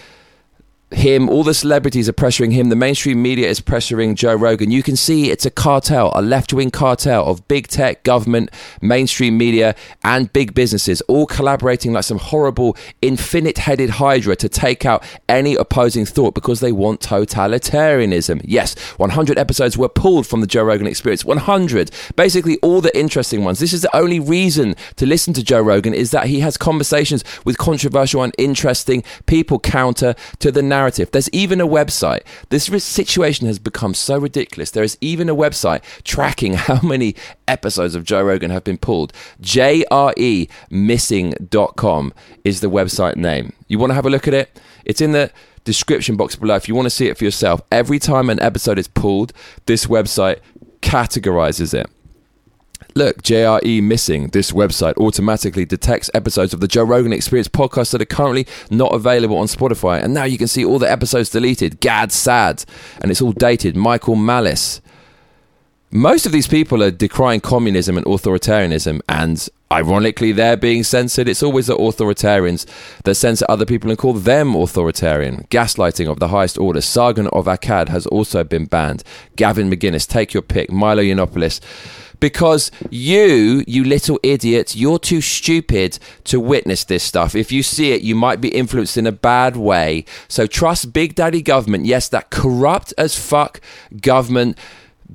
him, 0.90 1.28
all 1.28 1.44
the 1.44 1.54
celebrities 1.54 2.08
are 2.08 2.14
pressuring 2.14 2.52
him, 2.52 2.70
the 2.70 2.76
mainstream 2.76 3.20
media 3.20 3.46
is 3.46 3.60
pressuring 3.60 4.14
Joe 4.14 4.34
Rogan. 4.34 4.70
You 4.70 4.82
can 4.82 4.96
see 4.96 5.30
it's 5.30 5.44
a 5.44 5.50
cartel, 5.50 6.10
a 6.14 6.22
left 6.22 6.52
wing 6.52 6.70
cartel 6.70 7.26
of 7.26 7.46
big 7.46 7.68
tech, 7.68 8.04
government, 8.04 8.50
mainstream 8.80 9.36
media, 9.36 9.74
and 10.02 10.32
big 10.32 10.54
businesses, 10.54 11.02
all 11.02 11.26
collaborating 11.26 11.92
like 11.92 12.04
some 12.04 12.18
horrible, 12.18 12.76
infinite 13.02 13.58
headed 13.58 13.90
hydra 13.90 14.34
to 14.36 14.48
take 14.48 14.86
out 14.86 15.04
any 15.28 15.54
opposing 15.56 16.06
thought 16.06 16.34
because 16.34 16.60
they 16.60 16.72
want 16.72 17.00
totalitarianism. 17.00 18.40
Yes, 18.44 18.74
100 18.98 19.38
episodes 19.38 19.76
were 19.76 19.88
pulled 19.88 20.26
from 20.26 20.40
the 20.40 20.46
Joe 20.46 20.64
Rogan 20.64 20.86
experience. 20.86 21.24
100. 21.24 21.90
Basically, 22.16 22.58
all 22.60 22.80
the 22.80 22.96
interesting 22.98 23.44
ones. 23.44 23.58
This 23.58 23.72
is 23.74 23.82
the 23.82 23.96
only 23.96 24.20
reason 24.20 24.74
to 24.96 25.04
listen 25.04 25.34
to 25.34 25.42
Joe 25.42 25.60
Rogan 25.60 25.92
is 25.92 26.12
that 26.12 26.28
he 26.28 26.40
has 26.40 26.56
conversations 26.56 27.24
with 27.44 27.58
controversial 27.58 28.22
and 28.22 28.34
interesting 28.38 29.04
people 29.26 29.58
counter 29.58 30.14
to 30.38 30.50
the 30.50 30.62
narrative. 30.78 31.10
There's 31.10 31.28
even 31.30 31.60
a 31.60 31.66
website. 31.66 32.20
This 32.50 32.66
situation 32.84 33.48
has 33.48 33.58
become 33.58 33.94
so 33.94 34.16
ridiculous. 34.18 34.70
There 34.70 34.84
is 34.84 34.96
even 35.00 35.28
a 35.28 35.34
website 35.34 35.82
tracking 36.04 36.54
how 36.68 36.80
many 36.82 37.16
episodes 37.46 37.96
of 37.96 38.04
Joe 38.04 38.22
Rogan 38.22 38.50
have 38.50 38.64
been 38.64 38.78
pulled. 38.78 39.12
JREmissing.com 39.42 42.14
is 42.44 42.60
the 42.60 42.70
website 42.70 43.16
name. 43.16 43.52
You 43.66 43.78
want 43.78 43.90
to 43.90 43.94
have 43.94 44.06
a 44.06 44.10
look 44.10 44.26
at 44.28 44.34
it? 44.34 44.60
It's 44.84 45.00
in 45.00 45.12
the 45.12 45.30
description 45.64 46.16
box 46.16 46.36
below 46.36 46.54
if 46.54 46.68
you 46.68 46.74
want 46.74 46.86
to 46.86 46.90
see 46.90 47.08
it 47.08 47.18
for 47.18 47.24
yourself. 47.24 47.60
Every 47.72 47.98
time 47.98 48.30
an 48.30 48.40
episode 48.40 48.78
is 48.78 48.88
pulled, 48.88 49.32
this 49.66 49.86
website 49.86 50.38
categorizes 50.80 51.74
it. 51.74 51.90
Look, 52.98 53.22
JRE 53.22 53.80
missing. 53.80 54.26
This 54.30 54.50
website 54.50 54.96
automatically 54.96 55.64
detects 55.64 56.10
episodes 56.14 56.52
of 56.52 56.58
the 56.58 56.66
Joe 56.66 56.82
Rogan 56.82 57.12
Experience 57.12 57.46
podcast 57.46 57.92
that 57.92 58.02
are 58.02 58.04
currently 58.04 58.44
not 58.72 58.92
available 58.92 59.36
on 59.36 59.46
Spotify. 59.46 60.02
And 60.02 60.12
now 60.12 60.24
you 60.24 60.36
can 60.36 60.48
see 60.48 60.64
all 60.64 60.80
the 60.80 60.90
episodes 60.90 61.30
deleted. 61.30 61.78
Gad 61.78 62.10
Saad. 62.10 62.64
And 63.00 63.12
it's 63.12 63.22
all 63.22 63.30
dated. 63.30 63.76
Michael 63.76 64.16
Malice. 64.16 64.80
Most 65.92 66.26
of 66.26 66.32
these 66.32 66.48
people 66.48 66.82
are 66.82 66.90
decrying 66.90 67.40
communism 67.40 67.96
and 67.96 68.04
authoritarianism, 68.04 69.00
and 69.08 69.48
ironically, 69.70 70.32
they're 70.32 70.56
being 70.56 70.82
censored. 70.82 71.28
It's 71.28 71.42
always 71.42 71.66
the 71.66 71.76
authoritarians 71.76 72.66
that 73.04 73.14
censor 73.14 73.46
other 73.48 73.66
people 73.66 73.90
and 73.90 73.98
call 73.98 74.14
them 74.14 74.54
authoritarian. 74.54 75.46
Gaslighting 75.50 76.10
of 76.10 76.18
the 76.18 76.28
highest 76.28 76.58
order. 76.58 76.80
Sargon 76.80 77.28
of 77.28 77.46
Akkad 77.46 77.88
has 77.88 78.06
also 78.06 78.44
been 78.44 78.66
banned. 78.66 79.02
Gavin 79.36 79.70
McInnes, 79.70 80.06
take 80.06 80.34
your 80.34 80.42
pick. 80.42 80.70
Milo 80.70 81.02
Yiannopoulos 81.02 81.60
because 82.20 82.70
you, 82.90 83.64
you 83.66 83.84
little 83.84 84.18
idiot, 84.22 84.74
you're 84.74 84.98
too 84.98 85.20
stupid 85.20 85.98
to 86.24 86.40
witness 86.40 86.84
this 86.84 87.02
stuff. 87.02 87.34
If 87.34 87.52
you 87.52 87.62
see 87.62 87.92
it, 87.92 88.02
you 88.02 88.14
might 88.14 88.40
be 88.40 88.48
influenced 88.48 88.96
in 88.96 89.06
a 89.06 89.12
bad 89.12 89.56
way. 89.56 90.04
So 90.26 90.46
trust 90.46 90.92
Big 90.92 91.14
Daddy 91.14 91.42
government. 91.42 91.86
Yes, 91.86 92.08
that 92.08 92.30
corrupt 92.30 92.92
as 92.98 93.16
fuck 93.16 93.60
government. 94.00 94.58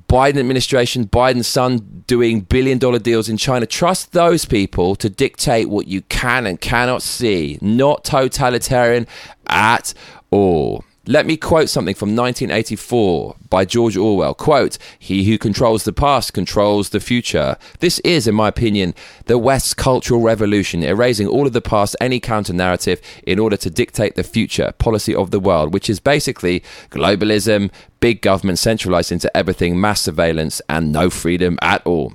Biden 0.07 0.37
administration, 0.37 1.05
Biden's 1.05 1.47
son 1.47 2.03
doing 2.07 2.41
billion 2.41 2.77
dollar 2.77 2.99
deals 2.99 3.29
in 3.29 3.37
China. 3.37 3.65
Trust 3.65 4.11
those 4.11 4.45
people 4.45 4.95
to 4.95 5.09
dictate 5.09 5.69
what 5.69 5.87
you 5.87 6.01
can 6.03 6.47
and 6.47 6.59
cannot 6.59 7.01
see. 7.01 7.59
Not 7.61 8.03
totalitarian 8.03 9.07
at 9.47 9.93
all. 10.31 10.83
Let 11.05 11.25
me 11.25 11.35
quote 11.35 11.67
something 11.67 11.95
from 11.95 12.15
1984 12.15 13.35
by 13.49 13.65
George 13.65 13.97
Orwell. 13.97 14.33
Quote, 14.33 14.77
He 14.97 15.25
who 15.25 15.37
controls 15.37 15.83
the 15.83 15.91
past 15.91 16.31
controls 16.33 16.89
the 16.89 17.01
future. 17.01 17.57
This 17.79 17.99
is, 17.99 18.25
in 18.25 18.35
my 18.35 18.47
opinion, 18.47 18.95
the 19.25 19.37
West's 19.37 19.73
cultural 19.73 20.21
revolution, 20.21 20.81
erasing 20.81 21.27
all 21.27 21.45
of 21.45 21.51
the 21.51 21.59
past, 21.59 21.97
any 21.99 22.21
counter 22.21 22.53
narrative, 22.53 23.01
in 23.27 23.37
order 23.37 23.57
to 23.57 23.69
dictate 23.69 24.15
the 24.15 24.23
future 24.23 24.71
policy 24.77 25.13
of 25.13 25.31
the 25.31 25.41
world, 25.41 25.73
which 25.73 25.89
is 25.89 25.99
basically 25.99 26.63
globalism, 26.89 27.69
big 27.99 28.21
government 28.21 28.57
centralized 28.57 29.11
into 29.11 29.35
everything, 29.35 29.81
mass 29.81 30.03
surveillance, 30.03 30.61
and 30.69 30.93
no 30.93 31.09
freedom 31.09 31.59
at 31.61 31.85
all. 31.85 32.13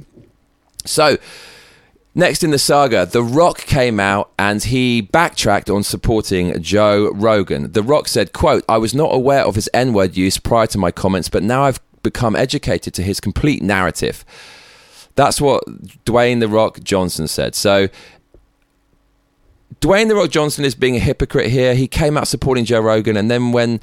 So, 0.87 1.19
Next 2.19 2.43
in 2.43 2.51
the 2.51 2.59
saga, 2.59 3.07
The 3.07 3.23
Rock 3.23 3.59
came 3.59 4.01
out 4.01 4.33
and 4.41 4.61
he 4.61 5.03
backtracked 5.03 5.71
on 5.71 5.85
supporting 5.85 6.61
Joe 6.61 7.13
Rogan. 7.15 7.71
The 7.71 7.83
Rock 7.85 8.09
said, 8.09 8.33
quote, 8.33 8.65
I 8.69 8.77
was 8.77 8.93
not 8.93 9.15
aware 9.15 9.45
of 9.45 9.55
his 9.55 9.71
N-word 9.73 10.17
use 10.17 10.37
prior 10.37 10.67
to 10.67 10.79
my 10.79 10.91
comments, 10.91 11.29
but 11.29 11.45
now 11.45 11.63
I've 11.63 11.79
become 12.03 12.35
educated 12.35 12.93
to 12.95 13.05
his 13.05 13.21
complete 13.21 13.63
narrative. 13.63 14.25
That's 15.15 15.41
what 15.41 15.65
Dwayne 16.05 16.41
The 16.41 16.49
Rock 16.49 16.81
Johnson 16.83 17.29
said. 17.29 17.55
So 17.55 17.87
Dwayne 19.81 20.09
The 20.09 20.17
Rock 20.17 20.31
Johnson 20.31 20.65
is 20.65 20.75
being 20.75 20.97
a 20.97 21.01
hypocrite 21.01 21.51
here. 21.51 21.75
He 21.75 21.87
came 21.87 22.17
out 22.17 22.27
supporting 22.27 22.65
Joe 22.65 22.81
Rogan, 22.81 23.17
and 23.17 23.31
then 23.31 23.53
when 23.53 23.81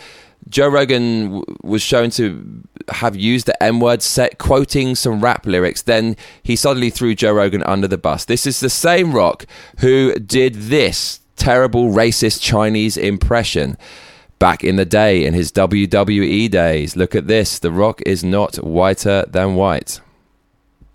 Joe 0.49 0.67
Rogan 0.67 1.23
w- 1.25 1.45
was 1.63 1.81
shown 1.81 2.09
to 2.11 2.63
have 2.89 3.15
used 3.15 3.45
the 3.45 3.63
M 3.63 3.79
word, 3.79 4.01
set 4.01 4.37
quoting 4.37 4.95
some 4.95 5.21
rap 5.21 5.45
lyrics. 5.45 5.81
Then 5.81 6.15
he 6.43 6.55
suddenly 6.55 6.89
threw 6.89 7.15
Joe 7.15 7.33
Rogan 7.33 7.63
under 7.63 7.87
the 7.87 7.97
bus. 7.97 8.25
This 8.25 8.45
is 8.45 8.59
the 8.59 8.69
same 8.69 9.13
Rock 9.13 9.45
who 9.79 10.13
did 10.15 10.55
this 10.55 11.21
terrible 11.35 11.91
racist 11.91 12.41
Chinese 12.41 12.97
impression. 12.97 13.77
back 14.37 14.65
in 14.65 14.75
the 14.75 14.85
day 14.85 15.23
in 15.25 15.33
his 15.33 15.49
WWE 15.53 16.51
days. 16.51 16.97
Look 16.97 17.15
at 17.15 17.25
this. 17.27 17.57
The 17.57 17.71
Rock 17.71 18.01
is 18.05 18.21
not 18.21 18.57
whiter 18.57 19.23
than 19.29 19.55
white. 19.55 20.01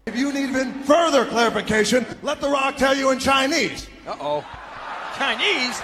If 0.07 0.14
you 0.14 0.30
need 0.30 0.50
even 0.50 0.75
further 0.83 1.25
clarification, 1.25 2.04
let 2.23 2.40
The 2.42 2.50
Rock 2.50 2.76
tell 2.76 2.95
you 2.95 3.11
in 3.11 3.19
Chinese. 3.19 3.88
Uh 4.07 4.16
oh. 4.21 4.45
Chinese? 5.21 5.83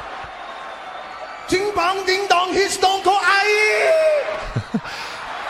Ding 1.50 1.71
bang 1.75 2.07
ding 2.07 2.26
dong, 2.26 2.55
he's 2.55 2.73
stone 2.73 3.02
cold 3.02 3.21
aye. 3.21 4.81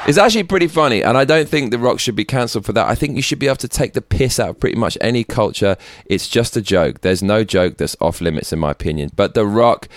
It's 0.09 0.19
actually 0.19 0.43
pretty 0.43 0.67
funny, 0.67 1.05
and 1.05 1.17
I 1.17 1.25
don't 1.25 1.49
think 1.49 1.71
The 1.71 1.79
Rock 1.79 2.01
should 2.01 2.17
be 2.17 2.25
cancelled 2.25 2.65
for 2.65 2.73
that. 2.73 2.89
I 2.89 2.97
think 2.97 3.15
you 3.15 3.23
should 3.23 3.39
be 3.39 3.47
able 3.47 3.57
to 3.57 3.69
take 3.69 3.93
the 3.93 4.03
piss 4.03 4.41
out 4.41 4.51
of 4.51 4.61
pretty 4.61 4.77
much 4.77 4.99
any 5.01 5.23
culture. 5.23 5.77
It's 6.07 6.29
just 6.29 6.57
a 6.57 6.61
joke. 6.61 7.03
There's 7.03 7.23
no 7.23 7.45
joke 7.45 7.77
that's 7.77 7.97
off 8.01 8.21
limits, 8.21 8.53
in 8.53 8.59
my 8.59 8.73
opinion. 8.73 9.11
But 9.15 9.35
The 9.35 9.47
Rock, 9.47 9.89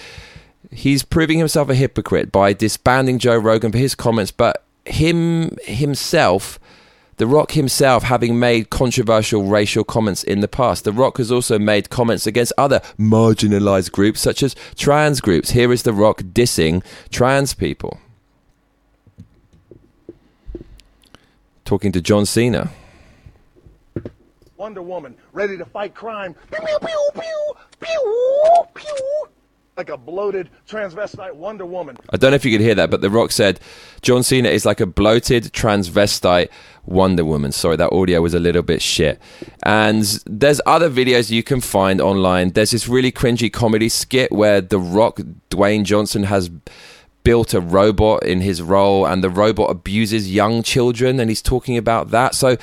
he's 0.72 1.01
proving 1.01 1.39
himself 1.39 1.69
a 1.69 1.75
hypocrite 1.75 2.31
by 2.31 2.53
disbanding 2.53 3.17
Joe 3.17 3.38
Rogan 3.38 3.72
for 3.72 3.79
his 3.79 3.96
comments, 3.96 4.31
but 4.31 4.63
him 4.86 5.58
himself. 5.63 6.60
The 7.19 7.27
Rock 7.27 7.51
himself 7.51 8.03
having 8.03 8.39
made 8.39 8.69
controversial 8.69 9.43
racial 9.43 9.83
comments 9.83 10.23
in 10.23 10.39
the 10.39 10.47
past. 10.47 10.85
The 10.85 10.93
Rock 10.93 11.17
has 11.17 11.31
also 11.31 11.59
made 11.59 11.89
comments 11.89 12.25
against 12.25 12.53
other 12.57 12.79
marginalized 12.97 13.91
groups 13.91 14.21
such 14.21 14.41
as 14.41 14.55
trans 14.75 15.21
groups. 15.21 15.51
Here 15.51 15.71
is 15.71 15.83
The 15.83 15.93
Rock 15.93 16.21
dissing 16.23 16.83
trans 17.11 17.53
people. 17.53 17.99
talking 21.69 21.91
to 21.91 22.01
John 22.01 22.25
Cena. 22.25 22.71
Wonder 24.57 24.81
Woman, 24.81 25.15
ready 25.33 25.55
to 25.55 25.65
fight 25.65 25.93
crime. 25.93 26.33
Pew, 26.49 26.65
pew, 26.65 26.77
pew, 26.79 27.09
pew, 27.13 27.53
pew, 27.79 28.65
pew. 28.73 29.29
Like 29.79 29.88
a 29.88 29.95
bloated 29.95 30.50
transvestite 30.67 31.36
Wonder 31.36 31.65
Woman. 31.65 31.95
I 32.09 32.17
don't 32.17 32.31
know 32.31 32.36
if 32.36 32.43
you 32.43 32.51
could 32.51 32.59
hear 32.59 32.75
that, 32.75 32.91
but 32.91 33.00
The 33.00 33.09
Rock 33.09 33.31
said 33.31 33.62
John 34.01 34.24
Cena 34.24 34.50
is 34.50 34.65
like 34.65 34.81
a 34.81 34.86
bloated 34.86 35.53
transvestite 35.53 36.50
Wonder 36.86 37.24
Woman. 37.24 37.53
Sorry, 37.53 37.77
that 37.77 37.93
audio 37.93 38.19
was 38.19 38.33
a 38.33 38.39
little 38.39 38.62
bit 38.62 38.81
shit. 38.81 39.21
And 39.63 40.03
there's 40.25 40.59
other 40.65 40.89
videos 40.89 41.31
you 41.31 41.43
can 41.43 41.62
find 41.62 42.01
online. 42.01 42.50
There's 42.50 42.71
this 42.71 42.89
really 42.89 43.09
cringy 43.09 43.53
comedy 43.53 43.88
skit 43.88 44.33
where 44.33 44.59
The 44.59 44.79
Rock, 44.79 45.21
Dwayne 45.50 45.86
Johnson, 45.86 46.24
has 46.24 46.51
built 47.24 47.53
a 47.53 47.62
robot 47.62 48.24
in 48.24 48.41
his 48.41 48.62
role 48.62 49.05
and 49.05 49.24
the 49.24 49.29
robot 49.29 49.71
abuses 49.71 50.29
young 50.29 50.62
children 50.62 51.21
and 51.21 51.29
he's 51.29 51.41
talking 51.41 51.77
about 51.77 52.12
that. 52.12 52.36
So 52.36 52.57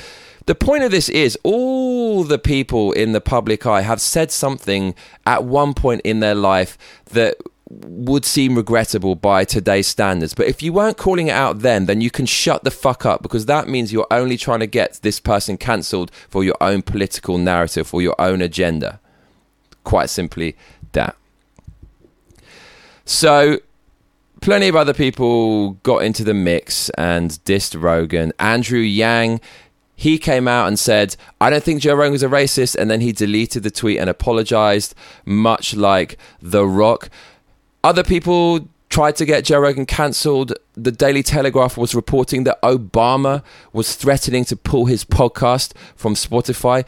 the 0.47 0.55
point 0.55 0.85
of 0.85 0.91
this 0.91 1.09
is 1.09 1.37
all 1.43 2.25
the 2.25 2.39
people 2.39 2.93
in 2.93 3.13
the 3.13 3.21
public 3.21 3.67
eye 3.67 3.83
have 3.83 4.01
said 4.01 4.31
something 4.31 4.95
at 5.27 5.45
one 5.45 5.75
point 5.75 6.01
in 6.03 6.21
their 6.21 6.35
life 6.35 6.79
that 7.07 7.37
would 7.69 8.25
seem 8.25 8.55
regrettable 8.55 9.17
by 9.17 9.45
today's 9.45 9.89
standards. 9.89 10.35
But 10.35 10.47
if 10.47 10.63
you 10.63 10.73
weren't 10.73 10.97
calling 10.97 11.27
it 11.27 11.33
out 11.33 11.61
then, 11.61 11.87
then 11.87 12.01
you 12.01 12.11
can 12.11 12.25
shut 12.25 12.63
the 12.63 12.71
fuck 12.71 13.05
up 13.05 13.23
because 13.23 13.47
that 13.47 13.69
means 13.69 13.93
you're 13.93 14.07
only 14.11 14.37
trying 14.37 14.61
to 14.61 14.69
get 14.69 15.01
this 15.03 15.19
person 15.19 15.57
cancelled 15.57 16.13
for 16.29 16.45
your 16.45 16.57
own 16.61 16.83
political 16.83 17.39
narrative, 17.39 17.89
for 17.89 18.01
your 18.01 18.15
own 18.21 18.41
agenda. 18.41 19.01
Quite 19.83 20.11
simply 20.11 20.57
that. 20.93 21.17
So 23.05 23.59
plenty 24.41 24.69
of 24.69 24.77
other 24.77 24.95
people 24.95 25.73
got 25.83 26.05
into 26.05 26.23
the 26.23 26.35
mix 26.35 26.89
and 26.91 27.33
dissed 27.45 27.81
Rogan. 27.81 28.33
Andrew 28.39 28.79
Yang, 28.79 29.41
he 29.97 30.19
came 30.19 30.47
out 30.47 30.69
and 30.69 30.79
said, 30.79 31.17
I 31.41 31.49
don't 31.49 31.65
think 31.65 31.81
Joe 31.81 31.95
Rogan 31.95 32.15
is 32.15 32.23
a 32.23 32.29
racist. 32.29 32.77
And 32.77 32.91
then 32.91 33.01
he 33.01 33.13
deleted 33.13 33.63
the 33.63 33.71
tweet 33.71 33.99
and 33.99 34.11
apologized, 34.11 34.95
much 35.25 35.75
like 35.75 36.19
The 36.41 36.67
Rock. 36.67 37.09
Other 37.83 38.05
people 38.05 38.69
tried 38.91 39.17
to 39.17 39.25
get 39.25 39.47
Joe 39.47 39.59
Rogan 39.61 39.87
cancelled. 39.87 40.53
The 40.75 40.93
Daily 40.93 41.23
Telegraph 41.23 41.79
was 41.79 41.95
reporting 41.95 42.45
that 42.45 42.61
Obama 42.63 43.43
was 43.73 43.97
threatening 43.97 44.45
to 44.45 44.57
pull 44.57 44.85
his 44.85 45.03
podcast 45.05 45.73
from 45.97 46.15
Spotify. 46.15 46.87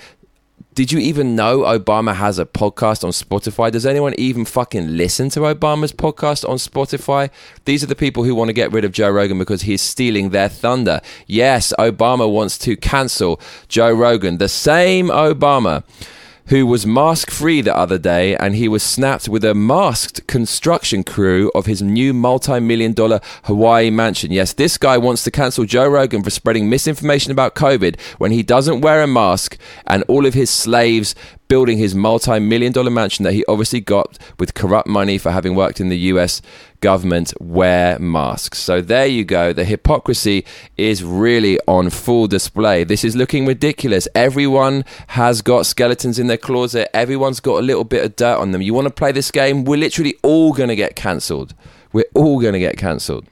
Did 0.75 0.93
you 0.93 1.01
even 1.01 1.35
know 1.35 1.61
Obama 1.61 2.15
has 2.15 2.39
a 2.39 2.47
podcast 2.47 3.03
on 3.03 3.11
Spotify? 3.11 3.73
Does 3.73 3.85
anyone 3.85 4.15
even 4.17 4.45
fucking 4.45 4.97
listen 4.97 5.29
to 5.31 5.41
Obama's 5.41 5.93
podcast 5.93 6.49
on 6.49 6.57
Spotify? 6.57 7.31
These 7.65 7.83
are 7.83 7.89
the 7.89 7.97
people 7.97 8.23
who 8.23 8.35
want 8.35 8.49
to 8.49 8.53
get 8.53 8.71
rid 8.71 8.85
of 8.85 8.93
Joe 8.93 9.11
Rogan 9.11 9.39
because 9.39 9.63
he's 9.63 9.83
stealing 9.83 10.31
their 10.31 10.49
thunder. 10.49 11.01
Yes, 11.27 11.73
Obama 11.79 12.31
wants 12.31 12.59
to 12.59 12.77
cancel 12.77 13.41
Joe 13.67 13.93
Rogan. 13.93 14.39
The 14.39 14.49
same 14.49 15.09
Obama 15.09 15.83
who 16.49 16.67
was 16.67 16.87
mask 16.87 17.31
free 17.31 17.61
the 17.61 17.77
other 17.77 17.99
day 17.99 18.35
and 18.37 18.55
he 18.55 18.69
was 18.69 18.83
snapped 18.83 19.29
with 19.29 19.45
a 19.45 19.55
masked 19.55 20.27
construction 20.27 21.05
crew 21.05 21.51
of 21.55 21.67
his 21.67 21.83
new 21.83 22.15
multi 22.15 22.59
million 22.61 22.93
dollar 22.93 23.21
Hawaii 23.45 23.91
mansion. 23.91 24.33
Yes, 24.33 24.53
this 24.53 24.79
guy 24.79 24.97
wants 24.99 25.25
to 25.25 25.31
cancel 25.31 25.65
Joe 25.65 25.89
Rogan 25.89 26.23
for 26.23 26.31
spreading 26.31 26.69
misinformation 26.69 27.33
about 27.33 27.55
COVID 27.55 28.01
when 28.19 28.33
he 28.33 28.43
doesn't 28.43 28.81
wear 28.81 29.03
a 29.03 29.07
mask 29.07 29.59
and 29.87 30.03
all 30.09 30.27
of 30.27 30.35
his 30.35 30.51
slaves 30.51 31.15
building 31.49 31.79
his 31.79 31.95
multi 31.95 32.39
million 32.39 32.73
dollar 32.73 32.91
mansion 32.91 33.25
that 33.25 33.33
he 33.33 33.45
obviously 33.47 33.81
got 33.81 34.19
with 34.39 34.55
corrupt 34.55 34.87
money 34.87 35.19
for 35.19 35.31
having 35.31 35.55
worked 35.55 35.81
in 35.81 35.89
the 35.89 35.99
US 36.13 36.41
government 36.81 37.33
wear 37.41 37.99
masks. 37.99 38.59
So 38.59 38.81
there 38.81 39.07
you 39.07 39.25
go. 39.25 39.53
The 39.53 39.65
hypocrisy 39.65 40.45
is 40.77 41.03
really 41.03 41.59
on 41.67 41.91
full 41.91 42.27
display. 42.27 42.85
This 42.85 43.05
is 43.05 43.17
looking 43.17 43.47
ridiculous. 43.47 44.07
Everyone 44.15 44.85
has 45.09 45.43
got 45.43 45.67
skeletons 45.67 46.19
in 46.19 46.27
their 46.27 46.37
closet, 46.37 46.95
everyone's 46.95 47.41
got 47.41 47.59
a 47.59 47.63
little 47.63 47.85
bit 47.85 48.05
of 48.05 48.17
dirt 48.17 48.39
on 48.39 48.53
them. 48.53 48.63
You 48.63 48.75
want 48.75 48.87
to 48.87 48.95
play 48.95 49.13
this 49.13 49.31
game? 49.31 49.65
We're 49.65 49.79
literally 49.79 50.17
all 50.23 50.53
going 50.53 50.69
to 50.69 50.77
get 50.77 50.97
cancelled. 50.97 51.55
We're 51.93 52.11
all 52.15 52.41
going 52.41 52.53
to 52.53 52.59
get 52.59 52.77
cancelled. 52.77 53.27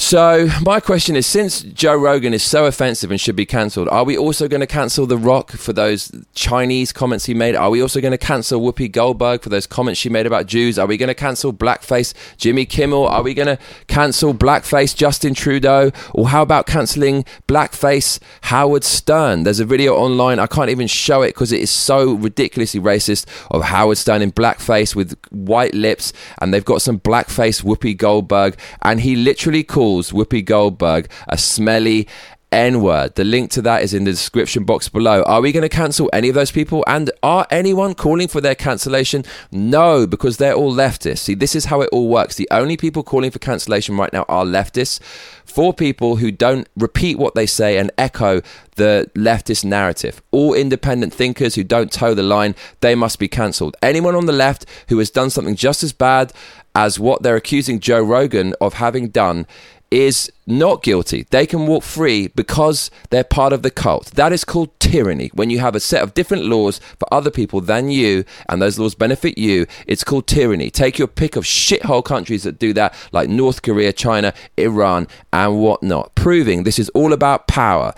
So, 0.00 0.48
my 0.62 0.78
question 0.78 1.16
is 1.16 1.26
since 1.26 1.60
Joe 1.60 1.96
Rogan 1.96 2.32
is 2.32 2.44
so 2.44 2.66
offensive 2.66 3.10
and 3.10 3.20
should 3.20 3.34
be 3.34 3.44
cancelled, 3.44 3.88
are 3.88 4.04
we 4.04 4.16
also 4.16 4.46
going 4.46 4.60
to 4.60 4.66
cancel 4.66 5.06
The 5.06 5.18
Rock 5.18 5.50
for 5.50 5.72
those 5.72 6.12
Chinese 6.36 6.92
comments 6.92 7.24
he 7.24 7.34
made? 7.34 7.56
Are 7.56 7.68
we 7.68 7.82
also 7.82 8.00
going 8.00 8.12
to 8.12 8.18
cancel 8.18 8.60
Whoopi 8.60 8.92
Goldberg 8.92 9.42
for 9.42 9.48
those 9.48 9.66
comments 9.66 9.98
she 10.00 10.08
made 10.08 10.24
about 10.24 10.46
Jews? 10.46 10.78
Are 10.78 10.86
we 10.86 10.96
going 10.96 11.08
to 11.08 11.16
cancel 11.16 11.52
blackface 11.52 12.14
Jimmy 12.36 12.64
Kimmel? 12.64 13.08
Are 13.08 13.24
we 13.24 13.34
going 13.34 13.48
to 13.48 13.58
cancel 13.88 14.32
blackface 14.32 14.94
Justin 14.94 15.34
Trudeau? 15.34 15.90
Or 16.14 16.28
how 16.28 16.42
about 16.42 16.68
cancelling 16.68 17.24
blackface 17.48 18.20
Howard 18.42 18.84
Stern? 18.84 19.42
There's 19.42 19.60
a 19.60 19.64
video 19.64 19.96
online, 19.96 20.38
I 20.38 20.46
can't 20.46 20.70
even 20.70 20.86
show 20.86 21.22
it 21.22 21.30
because 21.30 21.50
it 21.50 21.60
is 21.60 21.72
so 21.72 22.14
ridiculously 22.14 22.80
racist, 22.80 23.26
of 23.50 23.64
Howard 23.64 23.98
Stern 23.98 24.22
in 24.22 24.30
blackface 24.30 24.94
with 24.94 25.18
white 25.30 25.74
lips, 25.74 26.12
and 26.40 26.54
they've 26.54 26.64
got 26.64 26.82
some 26.82 27.00
blackface 27.00 27.64
Whoopi 27.64 27.96
Goldberg, 27.96 28.56
and 28.82 29.00
he 29.00 29.16
literally 29.16 29.64
called 29.64 29.87
calls 29.88 30.12
Whoopi 30.12 30.44
Goldberg 30.44 31.08
a 31.28 31.38
smelly 31.38 32.06
N 32.52 32.80
word. 32.82 33.14
The 33.14 33.24
link 33.24 33.50
to 33.52 33.62
that 33.62 33.82
is 33.82 33.92
in 33.94 34.04
the 34.04 34.10
description 34.10 34.64
box 34.64 34.88
below. 34.88 35.22
Are 35.22 35.40
we 35.40 35.52
going 35.52 35.62
to 35.62 35.68
cancel 35.68 36.08
any 36.12 36.28
of 36.28 36.34
those 36.34 36.50
people? 36.50 36.84
And 36.86 37.10
are 37.22 37.46
anyone 37.50 37.94
calling 37.94 38.28
for 38.28 38.40
their 38.40 38.54
cancellation? 38.54 39.24
No, 39.50 40.06
because 40.06 40.36
they're 40.36 40.54
all 40.54 40.72
leftists. 40.74 41.18
See, 41.18 41.34
this 41.34 41.54
is 41.54 41.66
how 41.66 41.80
it 41.82 41.90
all 41.92 42.08
works. 42.08 42.36
The 42.36 42.48
only 42.50 42.76
people 42.76 43.02
calling 43.02 43.30
for 43.30 43.38
cancellation 43.38 43.96
right 43.96 44.12
now 44.12 44.24
are 44.28 44.44
leftists. 44.44 45.00
For 45.44 45.72
people 45.72 46.16
who 46.16 46.30
don't 46.30 46.68
repeat 46.76 47.18
what 47.18 47.34
they 47.34 47.46
say 47.46 47.78
and 47.78 47.90
echo 47.98 48.42
the 48.76 49.10
leftist 49.14 49.64
narrative. 49.64 50.22
All 50.30 50.54
independent 50.54 51.12
thinkers 51.12 51.54
who 51.54 51.64
don't 51.64 51.92
toe 51.92 52.14
the 52.14 52.22
line, 52.22 52.54
they 52.80 52.94
must 52.94 53.18
be 53.18 53.28
cancelled. 53.28 53.76
Anyone 53.82 54.14
on 54.14 54.26
the 54.26 54.32
left 54.32 54.64
who 54.88 54.98
has 54.98 55.10
done 55.10 55.30
something 55.30 55.56
just 55.56 55.82
as 55.82 55.92
bad 55.92 56.32
as 56.74 56.98
what 56.98 57.22
they're 57.22 57.36
accusing 57.36 57.80
Joe 57.80 58.00
Rogan 58.00 58.54
of 58.60 58.74
having 58.74 59.08
done 59.08 59.46
is 59.90 60.30
not 60.46 60.82
guilty. 60.82 61.26
They 61.30 61.46
can 61.46 61.66
walk 61.66 61.82
free 61.82 62.28
because 62.28 62.90
they're 63.10 63.24
part 63.24 63.52
of 63.52 63.62
the 63.62 63.70
cult. 63.70 64.06
That 64.12 64.32
is 64.32 64.44
called 64.44 64.78
tyranny. 64.80 65.30
When 65.34 65.50
you 65.50 65.60
have 65.60 65.74
a 65.74 65.80
set 65.80 66.02
of 66.02 66.14
different 66.14 66.44
laws 66.44 66.78
for 66.98 67.12
other 67.12 67.30
people 67.30 67.60
than 67.60 67.90
you, 67.90 68.24
and 68.48 68.60
those 68.60 68.78
laws 68.78 68.94
benefit 68.94 69.38
you, 69.38 69.66
it's 69.86 70.04
called 70.04 70.26
tyranny. 70.26 70.70
Take 70.70 70.98
your 70.98 71.08
pick 71.08 71.36
of 71.36 71.44
shithole 71.44 72.04
countries 72.04 72.42
that 72.42 72.58
do 72.58 72.72
that, 72.74 72.94
like 73.12 73.28
North 73.28 73.62
Korea, 73.62 73.92
China, 73.92 74.34
Iran, 74.56 75.06
and 75.32 75.60
whatnot, 75.60 76.14
proving 76.14 76.64
this 76.64 76.78
is 76.78 76.88
all 76.90 77.12
about 77.12 77.46
power. 77.46 77.94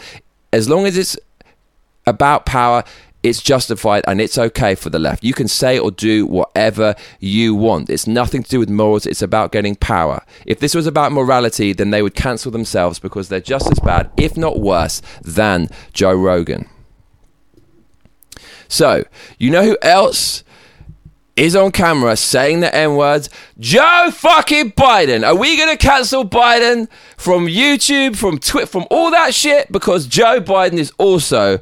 As 0.52 0.68
long 0.68 0.86
as 0.86 0.96
it's 0.96 1.16
about 2.06 2.46
power, 2.46 2.84
it's 3.22 3.42
justified 3.42 4.02
and 4.06 4.20
it's 4.20 4.38
okay 4.38 4.74
for 4.74 4.90
the 4.90 4.98
left. 4.98 5.22
You 5.22 5.34
can 5.34 5.48
say 5.48 5.78
or 5.78 5.90
do 5.90 6.26
whatever 6.26 6.94
you 7.18 7.54
want. 7.54 7.90
It's 7.90 8.06
nothing 8.06 8.42
to 8.42 8.48
do 8.48 8.58
with 8.58 8.70
morals, 8.70 9.06
it's 9.06 9.22
about 9.22 9.52
getting 9.52 9.76
power. 9.76 10.22
If 10.46 10.60
this 10.60 10.74
was 10.74 10.86
about 10.86 11.12
morality, 11.12 11.72
then 11.72 11.90
they 11.90 12.02
would 12.02 12.14
cancel 12.14 12.50
themselves 12.50 12.98
because 12.98 13.28
they're 13.28 13.40
just 13.40 13.70
as 13.70 13.78
bad, 13.80 14.10
if 14.16 14.36
not 14.36 14.60
worse, 14.60 15.02
than 15.22 15.68
Joe 15.92 16.14
Rogan. 16.14 16.68
So, 18.68 19.04
you 19.38 19.50
know 19.50 19.64
who 19.64 19.76
else 19.82 20.44
is 21.36 21.56
on 21.56 21.72
camera 21.72 22.16
saying 22.16 22.60
the 22.60 22.74
N 22.74 22.96
words? 22.96 23.28
Joe 23.58 24.10
fucking 24.12 24.72
Biden. 24.72 25.26
Are 25.26 25.34
we 25.34 25.56
going 25.56 25.76
to 25.76 25.76
cancel 25.76 26.26
Biden 26.26 26.88
from 27.16 27.46
YouTube, 27.46 28.16
from 28.16 28.38
Twitter, 28.38 28.66
from 28.66 28.86
all 28.90 29.10
that 29.10 29.34
shit? 29.34 29.70
Because 29.72 30.06
Joe 30.06 30.40
Biden 30.40 30.78
is 30.78 30.92
also 30.98 31.58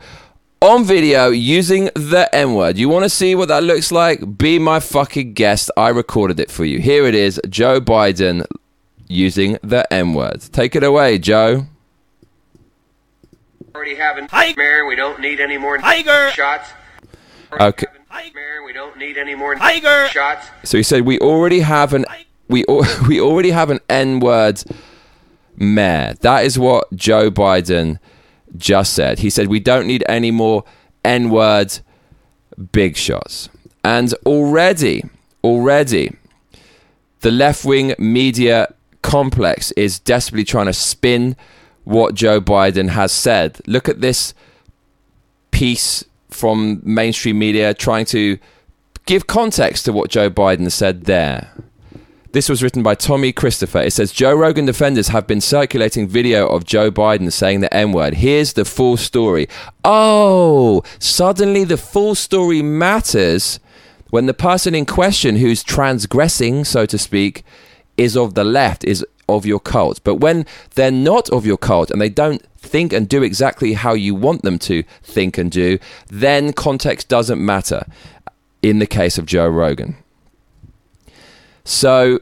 on 0.60 0.84
video 0.84 1.28
using 1.28 1.84
the 1.94 2.28
N 2.32 2.54
word. 2.54 2.78
You 2.78 2.88
want 2.88 3.04
to 3.04 3.08
see 3.10 3.34
what 3.34 3.48
that 3.48 3.62
looks 3.62 3.92
like? 3.92 4.36
Be 4.38 4.58
my 4.58 4.80
fucking 4.80 5.34
guest. 5.34 5.70
I 5.76 5.88
recorded 5.90 6.40
it 6.40 6.50
for 6.50 6.64
you. 6.64 6.78
Here 6.80 7.06
it 7.06 7.14
is 7.14 7.40
Joe 7.48 7.80
Biden 7.80 8.44
using 9.08 9.58
the 9.62 9.90
N 9.92 10.14
word. 10.14 10.40
Take 10.52 10.74
it 10.76 10.82
away, 10.82 11.18
Joe. 11.18 11.66
already 13.74 13.94
having 13.94 14.26
Tiger. 14.26 14.54
Mayor, 14.56 14.86
we 14.86 14.96
don't 14.96 15.20
need 15.20 15.40
any 15.40 15.58
more 15.58 15.78
Tiger. 15.78 16.30
shots. 16.32 16.70
Okay. 17.60 17.86
Mayor, 18.34 18.62
we 18.64 18.72
don't 18.72 18.98
need 18.98 19.16
any 19.16 19.34
more 19.34 19.54
Tiger. 19.54 20.08
shots. 20.08 20.46
So 20.64 20.76
he 20.76 20.82
said 20.82 21.02
we 21.02 21.18
already 21.20 21.60
have 21.60 21.94
an 21.94 22.04
we 22.48 22.64
al- 22.68 22.84
we 23.08 23.20
already 23.20 23.50
have 23.50 23.70
an 23.70 23.78
N 23.88 24.18
word 24.20 24.62
mayor. 25.56 26.14
That 26.20 26.44
is 26.44 26.58
what 26.58 26.92
Joe 26.94 27.30
Biden 27.30 27.98
just 28.56 28.94
said. 28.94 29.20
He 29.20 29.30
said 29.30 29.48
we 29.48 29.60
don't 29.60 29.86
need 29.86 30.04
any 30.08 30.30
more 30.30 30.64
N 31.04 31.30
word 31.30 31.78
big 32.72 32.96
shots. 32.96 33.48
And 33.84 34.12
already, 34.26 35.04
already, 35.44 36.16
the 37.20 37.30
left 37.30 37.64
wing 37.64 37.94
media 37.98 38.72
complex 39.02 39.70
is 39.72 39.98
desperately 39.98 40.44
trying 40.44 40.66
to 40.66 40.72
spin 40.72 41.36
what 41.84 42.14
Joe 42.14 42.40
Biden 42.40 42.90
has 42.90 43.12
said. 43.12 43.60
Look 43.66 43.88
at 43.88 44.00
this 44.00 44.34
piece 45.50 46.04
from 46.28 46.80
mainstream 46.84 47.38
media 47.38 47.72
trying 47.74 48.04
to 48.06 48.38
give 49.06 49.26
context 49.26 49.86
to 49.86 49.92
what 49.92 50.10
Joe 50.10 50.30
Biden 50.30 50.70
said 50.70 51.04
there. 51.04 51.52
This 52.32 52.50
was 52.50 52.62
written 52.62 52.82
by 52.82 52.94
Tommy 52.94 53.32
Christopher. 53.32 53.78
It 53.78 53.94
says 53.94 54.12
Joe 54.12 54.34
Rogan 54.34 54.66
defenders 54.66 55.08
have 55.08 55.26
been 55.26 55.40
circulating 55.40 56.06
video 56.06 56.46
of 56.46 56.66
Joe 56.66 56.90
Biden 56.90 57.32
saying 57.32 57.60
the 57.60 57.72
N 57.74 57.92
word. 57.92 58.14
Here's 58.14 58.52
the 58.52 58.66
full 58.66 58.98
story. 58.98 59.48
Oh, 59.82 60.82
suddenly 60.98 61.64
the 61.64 61.78
full 61.78 62.14
story 62.14 62.60
matters 62.60 63.60
when 64.10 64.26
the 64.26 64.34
person 64.34 64.74
in 64.74 64.84
question 64.84 65.36
who's 65.36 65.62
transgressing, 65.62 66.66
so 66.66 66.84
to 66.84 66.98
speak, 66.98 67.44
is 67.96 68.14
of 68.14 68.34
the 68.34 68.44
left, 68.44 68.84
is 68.84 69.06
of 69.26 69.46
your 69.46 69.60
cult. 69.60 70.04
But 70.04 70.16
when 70.16 70.44
they're 70.74 70.90
not 70.90 71.30
of 71.30 71.46
your 71.46 71.58
cult 71.58 71.90
and 71.90 72.00
they 72.00 72.10
don't 72.10 72.42
think 72.58 72.92
and 72.92 73.08
do 73.08 73.22
exactly 73.22 73.72
how 73.72 73.94
you 73.94 74.14
want 74.14 74.42
them 74.42 74.58
to 74.60 74.82
think 75.02 75.38
and 75.38 75.50
do, 75.50 75.78
then 76.08 76.52
context 76.52 77.08
doesn't 77.08 77.42
matter 77.42 77.86
in 78.60 78.80
the 78.80 78.86
case 78.86 79.16
of 79.16 79.24
Joe 79.24 79.48
Rogan. 79.48 79.96
So, 81.68 82.20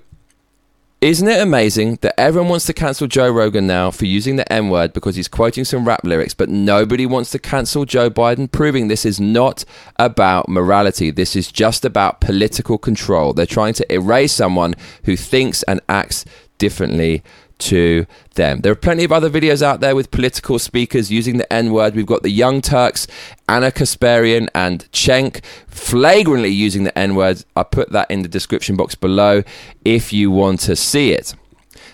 isn't 1.00 1.28
it 1.28 1.40
amazing 1.40 1.98
that 2.00 2.18
everyone 2.18 2.50
wants 2.50 2.66
to 2.66 2.72
cancel 2.72 3.06
Joe 3.06 3.30
Rogan 3.30 3.64
now 3.64 3.92
for 3.92 4.04
using 4.04 4.34
the 4.34 4.52
N 4.52 4.70
word 4.70 4.92
because 4.92 5.14
he's 5.14 5.28
quoting 5.28 5.64
some 5.64 5.86
rap 5.86 6.00
lyrics, 6.02 6.34
but 6.34 6.48
nobody 6.48 7.06
wants 7.06 7.30
to 7.30 7.38
cancel 7.38 7.84
Joe 7.84 8.10
Biden, 8.10 8.50
proving 8.50 8.88
this 8.88 9.06
is 9.06 9.20
not 9.20 9.64
about 10.00 10.48
morality. 10.48 11.12
This 11.12 11.36
is 11.36 11.52
just 11.52 11.84
about 11.84 12.20
political 12.20 12.76
control. 12.76 13.32
They're 13.34 13.46
trying 13.46 13.74
to 13.74 13.92
erase 13.92 14.32
someone 14.32 14.74
who 15.04 15.16
thinks 15.16 15.62
and 15.62 15.80
acts 15.88 16.24
differently 16.58 17.22
to 17.58 18.06
them. 18.34 18.60
There 18.60 18.72
are 18.72 18.76
plenty 18.76 19.04
of 19.04 19.12
other 19.12 19.30
videos 19.30 19.62
out 19.62 19.80
there 19.80 19.96
with 19.96 20.10
political 20.10 20.58
speakers 20.58 21.10
using 21.10 21.38
the 21.38 21.50
N 21.52 21.72
word. 21.72 21.94
We've 21.94 22.06
got 22.06 22.22
the 22.22 22.30
Young 22.30 22.60
Turks, 22.60 23.06
Ana 23.48 23.70
Kasparian, 23.70 24.48
and 24.54 24.90
Cenk 24.92 25.42
flagrantly 25.68 26.50
using 26.50 26.84
the 26.84 26.96
N 26.98 27.14
word. 27.14 27.44
I 27.56 27.62
put 27.62 27.92
that 27.92 28.10
in 28.10 28.22
the 28.22 28.28
description 28.28 28.76
box 28.76 28.94
below 28.94 29.42
if 29.84 30.12
you 30.12 30.30
want 30.30 30.60
to 30.60 30.76
see 30.76 31.12
it. 31.12 31.34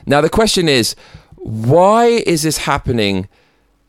Now, 0.06 0.20
the 0.20 0.30
question 0.30 0.68
is 0.68 0.96
why 1.36 2.06
is 2.06 2.42
this 2.42 2.58
happening 2.58 3.28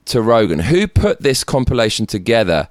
to 0.05 0.21
Rogan? 0.21 0.59
Who 0.59 0.87
put 0.87 1.21
this 1.21 1.43
compilation 1.43 2.05
together? 2.05 2.67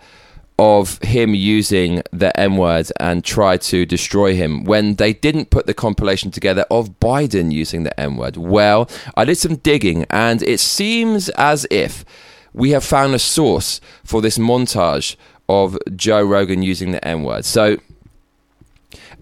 Of 0.65 0.99
him 1.03 1.35
using 1.35 2.03
the 2.13 2.31
N 2.39 2.57
word 2.57 2.89
and 3.01 3.25
try 3.25 3.57
to 3.57 3.85
destroy 3.85 4.37
him 4.37 4.63
when 4.63 4.95
they 4.95 5.13
didn't 5.13 5.51
put 5.51 5.67
the 5.67 5.75
compilation 5.75 6.31
together 6.31 6.65
of 6.71 7.01
Biden 7.01 7.51
using 7.51 7.83
the 7.83 7.99
N 7.99 8.17
word. 8.17 8.37
Well, 8.37 8.89
I 9.17 9.25
did 9.25 9.39
some 9.39 9.57
digging 9.57 10.07
and 10.09 10.41
it 10.43 10.61
seems 10.61 11.31
as 11.31 11.67
if 11.69 12.05
we 12.53 12.71
have 12.71 12.85
found 12.85 13.13
a 13.13 13.19
source 13.19 13.81
for 14.05 14.23
this 14.23 14.39
montage 14.39 15.17
of 15.49 15.77
Joe 15.97 16.23
Rogan 16.23 16.63
using 16.63 16.93
the 16.93 17.05
N 17.05 17.25
word. 17.25 17.45
So 17.45 17.79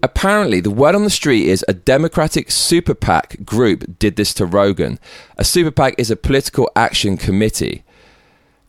Apparently, 0.03 0.59
the 0.59 0.71
word 0.71 0.95
on 0.95 1.03
the 1.03 1.11
street 1.11 1.47
is 1.47 1.63
a 1.67 1.73
Democratic 1.73 2.49
super 2.49 2.95
PAC 2.95 3.45
group 3.45 3.99
did 3.99 4.15
this 4.15 4.33
to 4.33 4.45
Rogan. 4.47 4.99
A 5.37 5.43
super 5.43 5.69
PAC 5.69 5.93
is 5.97 6.09
a 6.09 6.15
political 6.15 6.71
action 6.75 7.17
committee, 7.17 7.83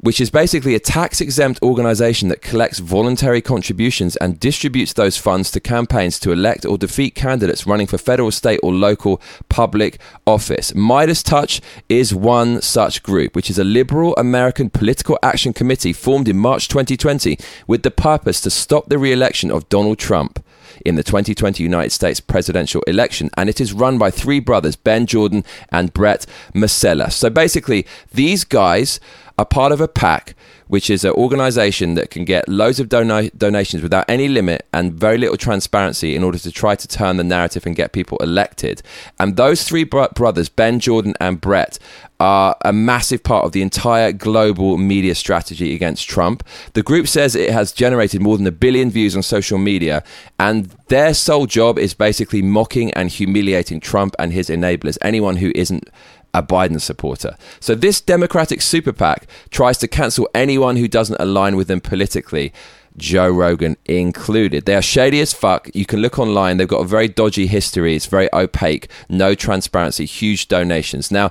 which 0.03 0.21
is 0.21 0.31
basically 0.31 0.75
a 0.75 0.81
tax 0.81 1.21
exempt 1.21 1.63
organization 1.63 2.29
that 2.29 2.43
collects 2.43 2.81
voluntary 2.81 3.41
contributions 3.41 4.17
and 4.17 4.41
distributes 4.41 4.93
those 4.93 5.17
funds 5.17 5.49
to 5.53 5.61
campaigns 5.61 6.19
to 6.19 6.33
elect 6.33 6.67
or 6.67 6.77
defeat 6.77 7.15
candidates 7.15 7.69
running 7.69 7.87
for 7.87 7.99
federal, 7.99 8.33
state, 8.33 8.59
or 8.65 8.73
local 8.73 9.23
public 9.49 10.01
office. 10.27 10.75
Midas 10.75 11.23
Touch 11.23 11.61
is 11.89 12.13
one 12.13 12.61
such 12.61 13.05
group, 13.05 13.37
which 13.37 13.49
is 13.49 13.61
a 13.61 13.65
liberal 13.65 14.15
American 14.17 14.69
political 14.69 15.17
action 15.23 15.53
committee 15.53 15.93
formed 15.93 16.27
in 16.27 16.37
March 16.37 16.67
2020 16.67 17.39
with 17.69 17.85
the 17.85 17.91
purpose 17.91 18.41
to 18.41 18.51
stop 18.51 18.89
the 18.89 18.99
re 18.99 19.13
election 19.13 19.53
of 19.53 19.69
Donald 19.69 20.01
Trump 20.01 20.45
in 20.85 20.97
the 20.97 21.03
2020 21.03 21.63
United 21.63 21.91
States 21.91 22.21
presidential 22.21 22.83
election, 22.87 23.31
and 23.37 23.49
it 23.49 23.61
is 23.61 23.73
run 23.73 23.99
by 23.99 24.11
three 24.11 24.41
brothers, 24.41 24.77
Ben 24.77 25.07
Jordan 25.07 25.45
and 25.71 25.93
Brett 25.93 26.27
Meiselas. 26.55 27.13
So 27.13 27.31
basically, 27.31 27.87
these 28.13 28.45
guys 28.45 29.01
are 29.39 29.47
part 29.47 29.73
of 29.73 29.81
a 29.81 29.89
PAC, 29.89 30.35
which 30.73 30.89
is 30.89 31.05
an 31.05 31.11
organization 31.13 31.93
that 31.97 32.09
can 32.09 32.25
get 32.25 32.49
loads 32.49 32.81
of 32.81 32.89
dona- 32.89 33.29
donations 33.37 33.83
without 33.83 34.07
any 34.09 34.27
limit 34.27 34.67
and 34.73 34.95
very 34.95 35.19
little 35.19 35.37
transparency 35.37 36.17
in 36.17 36.25
order 36.25 36.39
to 36.39 36.51
try 36.51 36.75
to 36.75 36.89
turn 36.89 37.19
the 37.19 37.23
narrative 37.23 37.67
and 37.67 37.77
get 37.77 37.93
people 37.93 38.17
elected. 38.23 38.81
And 39.21 39.37
those 39.37 39.65
three 39.65 39.85
bro- 39.85 40.09
brothers, 40.15 40.49
Ben 40.49 40.81
Jordan 40.81 41.13
and 41.21 41.39
Brett, 41.39 41.79
are 42.21 42.57
a 42.65 42.73
massive 42.73 43.23
part 43.23 43.45
of 43.45 43.53
the 43.53 43.61
entire 43.61 44.13
global 44.13 44.79
media 44.79 45.15
strategy 45.15 45.75
against 45.75 46.09
Trump. 46.09 46.43
The 46.73 46.83
group 46.83 47.07
says 47.07 47.37
it 47.37 47.51
has 47.51 47.73
generated 47.73 48.23
more 48.23 48.39
than 48.39 48.47
a 48.47 48.53
billion 48.53 48.91
views 48.91 49.15
on 49.15 49.23
social 49.23 49.59
media, 49.59 50.03
and 50.39 50.67
their 50.89 51.13
sole 51.13 51.47
job 51.47 51.79
is 51.79 51.93
basically 51.93 52.41
mocking 52.41 52.95
and 52.95 53.11
humiliating 53.11 53.81
Trump 53.81 54.15
and 54.19 54.33
his 54.33 54.49
enablers, 54.49 54.97
anyone 55.03 55.37
who 55.37 55.53
isn't 55.55 55.91
a 56.35 56.43
Biden 56.43 56.81
supporter. 56.81 57.37
So 57.61 57.75
this 57.75 58.01
Democratic 58.01 58.63
super 58.63 58.93
PAC 58.93 59.27
tries 59.51 59.79
to 59.79 59.89
cancel 59.89 60.29
anyone 60.35 60.77
who 60.77 60.89
doesn't 60.89 61.21
align 61.21 61.57
with 61.57 61.69
them 61.69 61.81
politically. 61.81 62.53
Joe 62.97 63.31
Rogan 63.31 63.77
included. 63.87 64.67
They 64.67 64.75
are 64.75 64.83
shady 64.83 65.21
as 65.21 65.33
fuck. 65.33 65.71
You 65.75 65.87
can 65.87 66.01
look 66.01 66.19
online. 66.19 66.57
They've 66.57 66.69
got 66.69 66.81
a 66.81 66.87
very 66.87 67.09
dodgy 67.09 67.47
history. 67.47 67.97
It's 67.97 68.07
very 68.07 68.29
opaque, 68.35 68.89
no 69.09 69.35
transparency, 69.35 70.05
huge 70.05 70.49
donations. 70.49 71.11
Now, 71.11 71.31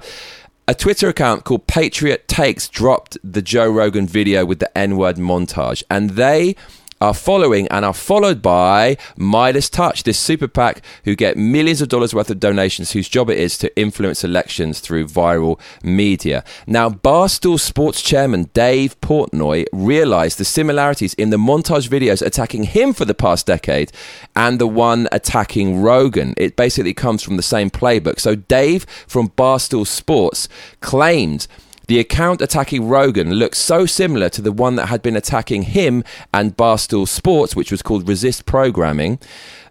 a 0.68 0.74
Twitter 0.74 1.10
account 1.10 1.44
called 1.44 1.68
Patriot 1.68 2.28
Takes 2.28 2.68
dropped 2.68 3.18
the 3.24 3.42
Joe 3.42 3.70
Rogan 3.70 4.08
video 4.08 4.46
with 4.46 4.60
the 4.60 4.76
N 4.78 4.96
word 4.98 5.18
montage, 5.18 5.84
and 5.90 6.12
they 6.12 6.56
are 7.02 7.14
following 7.14 7.68
and 7.70 7.84
are 7.84 7.94
followed 7.94 8.42
by 8.42 8.96
Midas 9.18 9.70
Touch, 9.70 10.04
this 10.04 10.20
super 10.20 10.48
PAC 10.48 10.82
who 11.04 11.16
get 11.16 11.36
millions 11.36 11.82
of 11.82 11.90
dollars 11.90 12.14
worth 12.14 12.30
of 12.30 12.40
donations, 12.40 12.92
whose 12.92 13.10
job 13.10 13.30
it 13.30 13.38
is 13.38 13.58
to 13.58 13.80
influence 13.80 14.24
elections 14.24 14.80
through 14.80 15.08
viral 15.08 15.60
media. 15.84 16.44
Now, 16.68 16.90
Barstool 16.90 17.60
Sports 17.60 18.02
chairman 18.02 18.50
Dave 18.54 19.00
Portnoy 19.02 19.66
realized 19.74 20.38
the 20.38 20.46
similarities 20.46 21.14
in 21.16 21.32
the 21.32 21.38
montage 21.38 21.90
videos 21.90 22.26
attacking 22.26 22.64
him 22.64 22.94
for 22.94 23.06
the 23.06 23.16
past 23.16 23.48
decade 23.48 23.92
and 24.36 24.60
the 24.60 24.68
one 24.68 25.08
attacking 25.12 25.82
Rogan. 25.82 26.36
It 26.38 26.56
basically 26.56 26.94
comes 26.94 27.24
from 27.24 27.38
the 27.38 27.44
same 27.44 27.70
playbook. 27.70 28.20
So, 28.20 28.36
Dave 28.36 28.86
from 29.08 29.30
Barstool 29.30 29.88
Sports 29.88 30.48
claimed 30.82 31.48
the 31.92 32.00
account 32.00 32.40
attacking 32.40 32.88
Rogan 32.88 33.34
looks 33.34 33.60
so 33.60 33.86
similar 33.86 34.30
to 34.30 34.42
the 34.42 34.54
one 34.54 34.78
that 34.78 34.86
had 34.86 35.02
been 35.02 35.18
attacking 35.18 35.64
him 35.64 36.06
and 36.34 36.56
Barstool 36.56 37.06
Sports, 37.06 37.54
which 37.54 37.70
was 37.70 37.82
called 37.82 38.08
Resist 38.08 38.46
Programming, 38.46 39.20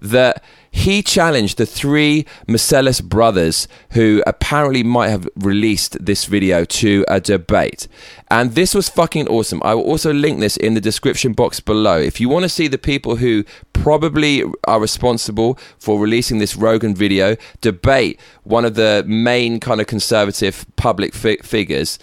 that 0.02 0.44
he 0.72 1.02
challenged 1.02 1.59
the 1.59 1.66
three 1.66 2.24
Meiselas 2.46 3.02
brothers 3.02 3.66
who 3.90 4.22
apparently 4.26 4.83
might 4.83 5.09
have 5.09 5.28
released 5.35 6.04
this 6.04 6.26
video 6.26 6.64
to 6.64 7.04
a 7.09 7.20
debate. 7.20 7.88
And 8.30 8.54
this 8.54 8.74
was 8.74 8.88
fucking 8.88 9.26
awesome. 9.28 9.61
I 9.64 9.74
will 9.74 9.83
also 9.83 10.12
link 10.12 10.38
this 10.38 10.56
in 10.56 10.74
the 10.74 10.80
description 10.80 11.33
box 11.33 11.59
below. 11.59 11.98
If 11.98 12.20
you 12.20 12.28
want 12.28 12.44
to 12.44 12.48
see 12.48 12.68
the 12.68 12.78
people 12.78 13.16
who 13.16 13.44
probably 13.72 14.44
are 14.64 14.80
responsible 14.80 15.59
for 15.78 15.98
releasing 15.98 16.38
this 16.38 16.56
Rogan 16.56 16.94
video 16.94 17.37
debate 17.61 18.20
one 18.44 18.64
of 18.64 18.74
the 18.74 19.04
main 19.06 19.59
kind 19.59 19.80
of 19.80 19.87
conservative 19.88 20.64
public 20.76 21.14
fi- 21.14 21.38
figures, 21.38 21.98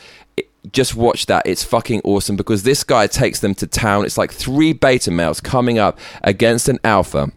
just 0.73 0.95
watch 0.95 1.27
that. 1.27 1.43
It's 1.45 1.63
fucking 1.63 2.01
awesome 2.03 2.35
because 2.35 2.63
this 2.63 2.83
guy 2.83 3.07
takes 3.07 3.39
them 3.39 3.55
to 3.55 3.67
town. 3.67 4.05
It's 4.05 4.17
like 4.17 4.33
three 4.33 4.73
beta 4.73 5.11
males 5.11 5.39
coming 5.39 5.79
up 5.79 5.97
against 6.23 6.67
an 6.67 6.79
alpha 6.83 7.31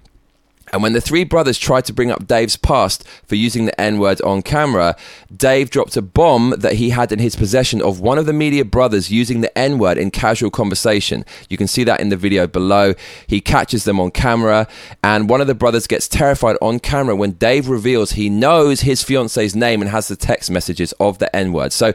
And 0.72 0.82
when 0.82 0.92
the 0.92 1.00
three 1.00 1.24
brothers 1.24 1.58
tried 1.58 1.84
to 1.86 1.92
bring 1.92 2.10
up 2.10 2.26
Dave's 2.26 2.56
past 2.56 3.06
for 3.26 3.34
using 3.34 3.66
the 3.66 3.80
N 3.80 3.98
word 3.98 4.20
on 4.22 4.42
camera, 4.42 4.96
Dave 5.34 5.70
dropped 5.70 5.96
a 5.96 6.02
bomb 6.02 6.54
that 6.58 6.74
he 6.74 6.90
had 6.90 7.12
in 7.12 7.18
his 7.18 7.36
possession 7.36 7.82
of 7.82 8.00
one 8.00 8.18
of 8.18 8.26
the 8.26 8.32
media 8.32 8.64
brothers 8.64 9.10
using 9.10 9.40
the 9.40 9.56
N 9.58 9.78
word 9.78 9.98
in 9.98 10.10
casual 10.10 10.50
conversation. 10.50 11.24
You 11.48 11.56
can 11.56 11.66
see 11.66 11.84
that 11.84 12.00
in 12.00 12.08
the 12.08 12.16
video 12.16 12.46
below. 12.46 12.94
He 13.26 13.40
catches 13.40 13.84
them 13.84 14.00
on 14.00 14.10
camera, 14.10 14.66
and 15.02 15.28
one 15.28 15.40
of 15.40 15.46
the 15.46 15.54
brothers 15.54 15.86
gets 15.86 16.08
terrified 16.08 16.56
on 16.62 16.78
camera 16.78 17.16
when 17.16 17.32
Dave 17.32 17.68
reveals 17.68 18.12
he 18.12 18.28
knows 18.28 18.82
his 18.82 19.02
fiance's 19.02 19.56
name 19.56 19.80
and 19.82 19.90
has 19.90 20.08
the 20.08 20.16
text 20.16 20.50
messages 20.50 20.92
of 21.00 21.18
the 21.18 21.34
N 21.34 21.52
word. 21.52 21.72
So, 21.72 21.92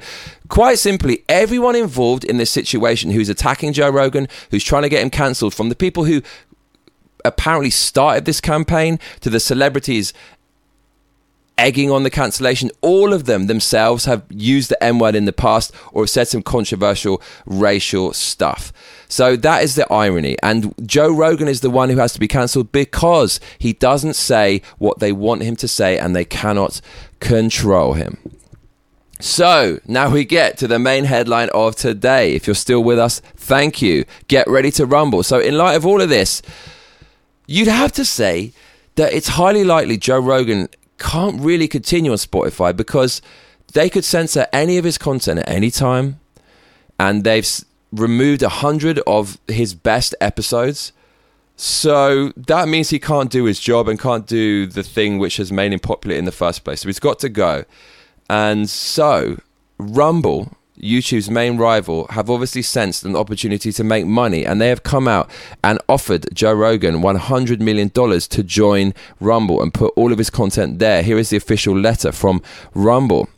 quite 0.48 0.80
simply, 0.80 1.24
everyone 1.30 1.76
involved 1.76 2.24
in 2.24 2.38
this 2.38 2.52
situation 2.52 3.12
who's 3.12 3.30
attacking 3.30 3.74
Joe 3.74 3.90
Rogan, 3.90 4.28
who's 4.52 4.64
trying 4.64 4.84
to 4.84 4.90
get 4.90 5.02
him 5.02 5.10
cancelled, 5.10 5.54
from 5.54 5.70
the 5.70 5.76
people 5.76 6.06
who 6.06 6.22
apparently 7.26 7.70
started 7.70 8.26
this 8.26 8.42
campaign 8.42 9.00
to 9.22 9.30
the 9.30 9.40
celebrities 9.40 10.14
egging 11.58 11.92
on 11.92 12.04
the 12.04 12.10
cancellation. 12.10 12.72
All 12.82 13.14
of 13.14 13.26
them 13.26 13.48
themselves 13.48 14.06
have 14.06 14.24
used 14.30 14.70
the 14.70 14.84
N 14.84 15.00
word 15.00 15.16
in 15.16 15.26
the 15.26 15.34
past 15.34 15.74
or 15.92 16.08
said 16.08 16.28
some 16.28 16.44
controversial 16.44 17.22
racial 17.46 18.14
stuff. 18.14 18.74
So 19.08 19.36
that 19.38 19.64
is 19.64 19.76
the 19.76 19.92
irony. 19.92 20.38
And 20.44 20.74
Joe 20.86 21.12
Rogan 21.12 21.48
is 21.48 21.62
the 21.62 21.70
one 21.70 21.90
who 21.90 21.98
has 21.98 22.14
to 22.14 22.20
be 22.20 22.28
cancelled 22.28 22.72
because 22.72 23.40
he 23.60 23.74
doesn't 23.74 24.16
say 24.16 24.62
what 24.78 25.00
they 25.00 25.12
want 25.12 25.44
him 25.44 25.56
to 25.58 25.68
say 25.68 25.98
and 25.98 26.16
they 26.16 26.26
cannot 26.26 26.82
control 27.20 27.94
him. 27.94 28.18
So 29.20 29.80
now 29.88 30.10
we 30.10 30.26
get 30.26 30.58
to 30.58 30.68
the 30.68 30.78
main 30.78 31.06
headline 31.06 31.50
of 31.54 31.76
today. 31.76 32.36
If 32.36 32.48
you're 32.48 32.56
still 32.56 32.84
with 32.84 33.00
us, 33.00 33.22
thank 33.38 33.82
you. 33.82 34.04
Get 34.28 34.48
ready 34.48 34.72
to 34.72 34.86
rumble. 34.86 35.24
So, 35.24 35.40
in 35.40 35.58
light 35.58 35.76
of 35.76 35.86
all 35.86 36.02
of 36.02 36.10
this, 36.10 36.42
you'd 37.48 37.68
have 37.68 37.92
to 37.94 38.06
say 38.06 38.52
that 38.96 39.14
it's 39.14 39.30
highly 39.30 39.64
likely 39.64 39.98
Joe 39.98 40.20
Rogan 40.20 40.70
can't 40.98 41.42
really 41.42 41.68
continue 41.68 42.12
on 42.12 42.18
Spotify 42.18 42.76
because 42.76 43.22
they 43.74 43.90
could 43.90 44.06
censor 44.06 44.48
any 44.54 44.78
of 44.78 44.86
his 44.86 44.98
content 44.98 45.40
at 45.40 45.50
any 45.50 45.70
time, 45.70 46.20
and 47.00 47.24
they've 47.24 47.48
removed 47.92 48.44
a 48.44 48.50
hundred 48.50 49.00
of 49.06 49.38
his 49.48 49.74
best 49.74 50.16
episodes. 50.22 50.92
So 51.58 52.34
that 52.36 52.68
means 52.68 52.90
he 52.90 53.00
can't 53.00 53.30
do 53.30 53.46
his 53.46 53.60
job 53.60 53.88
and 53.88 54.00
can't 54.00 54.28
do 54.28 54.66
the 54.66 54.84
thing 54.84 55.20
which 55.20 55.38
has 55.38 55.52
made 55.52 55.72
him 55.72 55.80
popular 55.80 56.16
in 56.16 56.26
the 56.26 56.32
first 56.32 56.64
place. 56.64 56.82
So 56.82 56.90
he's 56.90 57.00
got 57.00 57.20
to 57.20 57.30
go. 57.30 57.64
And 58.30 58.70
so 58.70 59.40
Rumble 59.78 60.52
YouTube's 60.80 61.30
main 61.30 61.58
rival, 61.58 62.08
have 62.10 62.30
obviously 62.30 62.62
sensed 62.62 63.06
an 63.06 63.16
opportunity 63.16 63.72
to 63.72 63.84
make 63.84 64.06
money 64.06 64.46
and 64.46 64.60
they 64.60 64.70
have 64.70 64.84
come 64.84 65.08
out 65.08 65.30
and 65.64 65.80
offered 65.88 66.28
Joe 66.34 66.54
Rogan 66.54 67.02
$100 67.02 67.60
million 67.60 67.90
to 67.90 68.44
join 68.44 68.94
Rumble 69.20 69.62
and 69.62 69.74
put 69.74 69.94
all 69.96 70.12
of 70.12 70.18
his 70.18 70.30
content 70.30 70.80
there. 70.80 71.02
Here 71.04 71.18
is 71.18 71.30
the 71.30 71.38
official 71.38 71.78
letter 71.78 72.12
from 72.12 72.42
Rumble. 72.74 73.30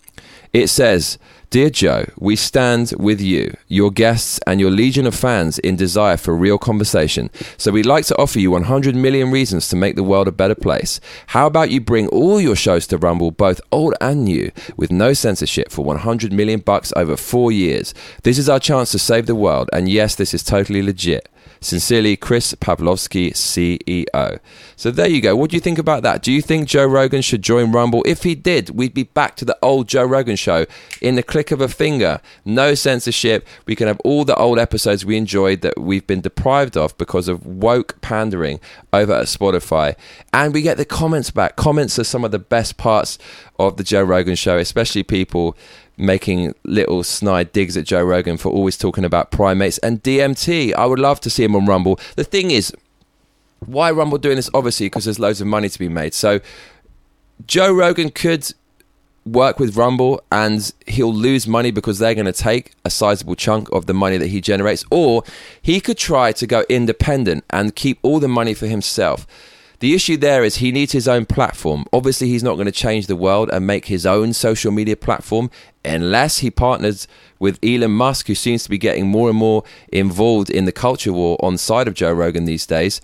It 0.54 0.67
says, 0.67 1.17
Dear 1.49 1.69
Joe, 1.69 2.07
we 2.17 2.36
stand 2.36 2.91
with 2.99 3.21
you, 3.21 3.55
your 3.69 3.89
guests, 3.89 4.38
and 4.45 4.60
your 4.60 4.69
legion 4.69 5.07
of 5.07 5.15
fans 5.15 5.60
in 5.60 5.77
desire 5.77 6.17
for 6.17 6.36
real 6.36 6.57
conversation. 6.57 7.29
So 7.55 7.71
we'd 7.71 7.86
like 7.86 8.05
to 8.07 8.17
offer 8.17 8.38
you 8.38 8.51
100 8.51 8.97
million 8.97 9.31
reasons 9.31 9.69
to 9.69 9.77
make 9.77 9.95
the 9.95 10.03
world 10.03 10.27
a 10.27 10.33
better 10.33 10.55
place. 10.55 10.99
How 11.27 11.47
about 11.47 11.71
you 11.71 11.79
bring 11.79 12.10
all 12.10 12.41
your 12.41 12.57
shows 12.57 12.86
to 12.88 12.97
Rumble, 12.97 13.31
both 13.31 13.62
old 13.71 13.93
and 14.01 14.25
new, 14.25 14.51
with 14.75 14.91
no 14.91 15.13
censorship 15.13 15.71
for 15.71 15.86
100 15.86 16.33
million 16.33 16.60
bucks 16.60 16.91
over 16.97 17.15
four 17.15 17.49
years? 17.53 17.93
This 18.23 18.38
is 18.38 18.49
our 18.49 18.60
chance 18.60 18.91
to 18.91 18.99
save 18.99 19.25
the 19.25 19.33
world, 19.33 19.69
and 19.71 19.88
yes, 19.88 20.15
this 20.15 20.33
is 20.33 20.43
totally 20.43 20.81
legit. 20.81 21.29
Sincerely, 21.59 22.15
Chris 22.15 22.53
Pavlovski, 22.55 23.31
CEO. 23.31 24.39
So 24.75 24.91
there 24.91 25.07
you 25.07 25.21
go. 25.21 25.35
What 25.35 25.49
do 25.49 25.57
you 25.57 25.61
think 25.61 25.79
about 25.79 26.03
that? 26.03 26.21
Do 26.21 26.31
you 26.31 26.41
think 26.41 26.67
Joe 26.67 26.85
Rogan 26.85 27.21
should 27.21 27.41
join 27.41 27.71
Rumble? 27.71 28.03
If 28.05 28.23
he 28.23 28.35
did, 28.35 28.69
we'd 28.71 28.93
be 28.93 29.03
back 29.03 29.35
to 29.37 29.45
the 29.45 29.57
old 29.61 29.87
Joe 29.87 30.05
Rogan 30.05 30.35
show 30.35 30.65
in 31.01 31.15
the 31.15 31.23
click 31.23 31.51
of 31.51 31.61
a 31.61 31.67
finger. 31.67 32.21
No 32.45 32.75
censorship. 32.75 33.47
We 33.65 33.75
can 33.75 33.87
have 33.87 33.99
all 34.01 34.25
the 34.25 34.35
old 34.35 34.59
episodes 34.59 35.05
we 35.05 35.17
enjoyed 35.17 35.61
that 35.61 35.79
we've 35.79 36.05
been 36.05 36.21
deprived 36.21 36.77
of 36.77 36.97
because 36.97 37.27
of 37.27 37.45
woke 37.45 37.99
pandering 38.01 38.59
over 38.93 39.13
at 39.13 39.25
Spotify. 39.25 39.95
And 40.33 40.53
we 40.53 40.61
get 40.61 40.77
the 40.77 40.85
comments 40.85 41.31
back. 41.31 41.55
Comments 41.55 41.97
are 41.97 42.03
some 42.03 42.23
of 42.23 42.31
the 42.31 42.39
best 42.39 42.77
parts 42.77 43.17
of 43.59 43.77
the 43.77 43.83
Joe 43.83 44.03
Rogan 44.03 44.35
show, 44.35 44.57
especially 44.57 45.03
people 45.03 45.55
making 45.97 46.53
little 46.63 47.03
snide 47.03 47.51
digs 47.51 47.75
at 47.75 47.85
Joe 47.85 48.03
Rogan 48.03 48.37
for 48.37 48.49
always 48.49 48.77
talking 48.77 49.03
about 49.03 49.31
primates 49.31 49.77
and 49.79 50.01
DMT. 50.03 50.73
I 50.73 50.85
would 50.85 50.99
love 50.99 51.19
to 51.21 51.29
see 51.29 51.43
him 51.43 51.55
on 51.55 51.65
Rumble. 51.65 51.99
The 52.15 52.23
thing 52.23 52.51
is, 52.51 52.71
why 53.65 53.91
Rumble 53.91 54.19
doing 54.19 54.35
this? 54.35 54.49
Obviously, 54.53 54.85
because 54.87 55.05
there's 55.05 55.19
loads 55.19 55.41
of 55.41 55.47
money 55.47 55.69
to 55.69 55.79
be 55.79 55.89
made. 55.89 56.13
So 56.13 56.39
Joe 57.45 57.73
Rogan 57.73 58.11
could 58.11 58.53
work 59.25 59.59
with 59.59 59.75
Rumble 59.75 60.21
and 60.31 60.71
he'll 60.85 61.13
lose 61.13 61.47
money 61.47 61.71
because 61.71 61.99
they're 61.99 62.15
going 62.15 62.25
to 62.25 62.33
take 62.33 62.71
a 62.85 62.89
sizable 62.89 63.35
chunk 63.35 63.69
of 63.71 63.85
the 63.85 63.93
money 63.93 64.17
that 64.17 64.27
he 64.27 64.41
generates, 64.41 64.85
or 64.89 65.23
he 65.61 65.79
could 65.79 65.97
try 65.97 66.31
to 66.33 66.47
go 66.47 66.63
independent 66.69 67.43
and 67.49 67.75
keep 67.75 67.99
all 68.01 68.19
the 68.19 68.27
money 68.27 68.53
for 68.53 68.67
himself. 68.67 69.27
The 69.79 69.93
issue 69.93 70.17
there 70.17 70.43
is 70.43 70.55
he 70.55 70.71
needs 70.71 70.91
his 70.91 71.07
own 71.07 71.25
platform. 71.25 71.85
Obviously, 71.93 72.29
he's 72.29 72.43
not 72.43 72.55
going 72.55 72.65
to 72.65 72.71
change 72.71 73.05
the 73.05 73.15
world 73.15 73.49
and 73.53 73.67
make 73.67 73.85
his 73.85 74.07
own 74.07 74.33
social 74.33 74.71
media 74.71 74.95
platform 74.95 75.51
unless 75.85 76.39
he 76.39 76.49
partners 76.49 77.07
with 77.37 77.59
Elon 77.63 77.91
Musk, 77.91 78.25
who 78.27 78.33
seems 78.33 78.63
to 78.63 78.69
be 78.71 78.79
getting 78.79 79.07
more 79.07 79.29
and 79.29 79.37
more 79.37 79.63
involved 79.93 80.49
in 80.49 80.65
the 80.65 80.71
culture 80.71 81.13
war 81.13 81.37
on 81.41 81.57
side 81.57 81.87
of 81.87 81.93
Joe 81.93 82.11
Rogan 82.11 82.45
these 82.45 82.65
days. 82.65 83.01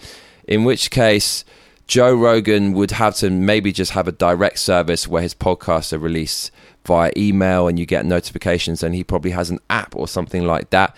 In 0.48 0.64
which 0.64 0.90
case, 0.90 1.46
Joe 1.86 2.16
Rogan 2.16 2.74
would 2.74 2.92
have 2.92 3.16
to 3.18 3.30
maybe 3.30 3.72
just 3.72 3.92
have 3.92 4.08
a 4.08 4.12
direct 4.12 4.58
service 4.58 5.08
where 5.08 5.22
his 5.22 5.36
podcasts 5.36 5.94
are 5.94 6.00
released 6.00 6.50
via 6.86 7.12
email 7.16 7.68
and 7.68 7.78
you 7.78 7.86
get 7.86 8.04
notifications, 8.04 8.82
and 8.82 8.96
he 8.96 9.04
probably 9.04 9.32
has 9.32 9.52
an 9.52 9.60
app 9.70 9.96
or 9.96 10.08
something 10.08 10.44
like 10.44 10.72
that. 10.72 10.96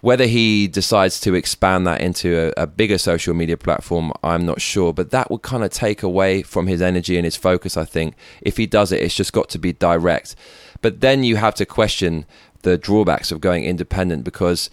Whether 0.00 0.26
he 0.26 0.66
decides 0.66 1.20
to 1.20 1.34
expand 1.34 1.86
that 1.86 2.00
into 2.00 2.52
a, 2.56 2.62
a, 2.62 2.66
bigger 2.66 2.96
social 2.96 3.34
media 3.34 3.56
platform, 3.56 4.12
I'm 4.22 4.46
not 4.46 4.60
sure. 4.60 4.94
But 4.94 5.10
that 5.10 5.30
would 5.30 5.42
kind 5.42 5.62
of 5.62 5.70
take 5.70 6.02
away 6.02 6.42
from 6.42 6.66
his 6.66 6.80
energy 6.80 7.16
and 7.16 7.24
his 7.24 7.36
focus, 7.36 7.76
I 7.76 7.84
think. 7.84 8.14
If 8.40 8.56
he 8.56 8.66
does 8.66 8.92
it, 8.92 9.02
it's 9.02 9.14
just 9.14 9.32
got 9.32 9.50
to 9.50 9.58
be 9.58 9.72
direct. 9.74 10.36
But 10.80 11.00
then 11.00 11.22
you 11.22 11.36
have 11.36 11.54
to 11.56 11.66
question 11.66 12.24
the 12.62 12.78
drawbacks 12.78 13.30
of 13.30 13.40
going 13.40 13.64
independent 13.64 14.24
because 14.24 14.70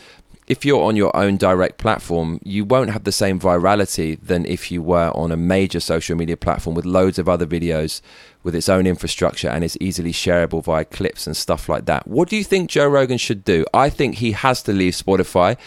if 0.48 0.64
you're 0.64 0.84
on 0.84 0.96
your 0.96 1.14
own 1.16 1.36
direct 1.36 1.78
platform, 1.78 2.40
you 2.42 2.64
won't 2.64 2.92
have 2.92 3.04
the 3.04 3.12
same 3.12 3.38
virality 3.38 4.18
than 4.22 4.46
if 4.46 4.72
you 4.72 4.82
were 4.82 5.12
on 5.14 5.32
a 5.32 5.38
major 5.38 5.82
social 5.82 6.16
media 6.16 6.38
platform 6.38 6.74
with 6.74 6.86
loads 6.86 7.20
of 7.20 7.28
other 7.28 7.46
videos 7.46 8.02
with 8.48 8.56
its 8.56 8.70
own 8.70 8.88
infrastructure 8.88 9.50
and 9.50 9.62
is 9.62 9.78
easily 9.82 10.14
shareable 10.14 10.64
via 10.64 10.86
clips 10.86 11.28
and 11.28 11.36
stuff 11.36 11.68
like 11.68 11.84
that. 11.84 12.08
What 12.08 12.30
do 12.30 12.38
you 12.38 12.46
think 12.46 12.70
Joe 12.70 12.88
Rogan 12.88 13.18
should 13.18 13.44
do? 13.44 13.66
I 13.74 13.90
think 13.90 14.16
he 14.16 14.32
has 14.32 14.64
to 14.64 14.72
leave 14.72 14.94
Spotify, 14.94 15.58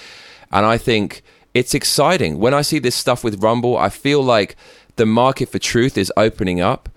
and 0.51 0.65
I 0.65 0.79
think 0.79 1.23
it's 1.53 1.75
exciting. 1.75 2.39
When 2.39 2.55
I 2.55 2.63
see 2.63 2.79
this 2.79 2.97
stuff 2.97 3.23
with 3.23 3.43
Rumble, 3.43 3.77
I 3.77 3.91
feel 3.91 4.23
like 4.23 4.57
the 4.97 5.05
market 5.05 5.51
for 5.51 5.59
truth 5.59 5.99
is 5.99 6.11
opening 6.17 6.63
up, 6.63 6.89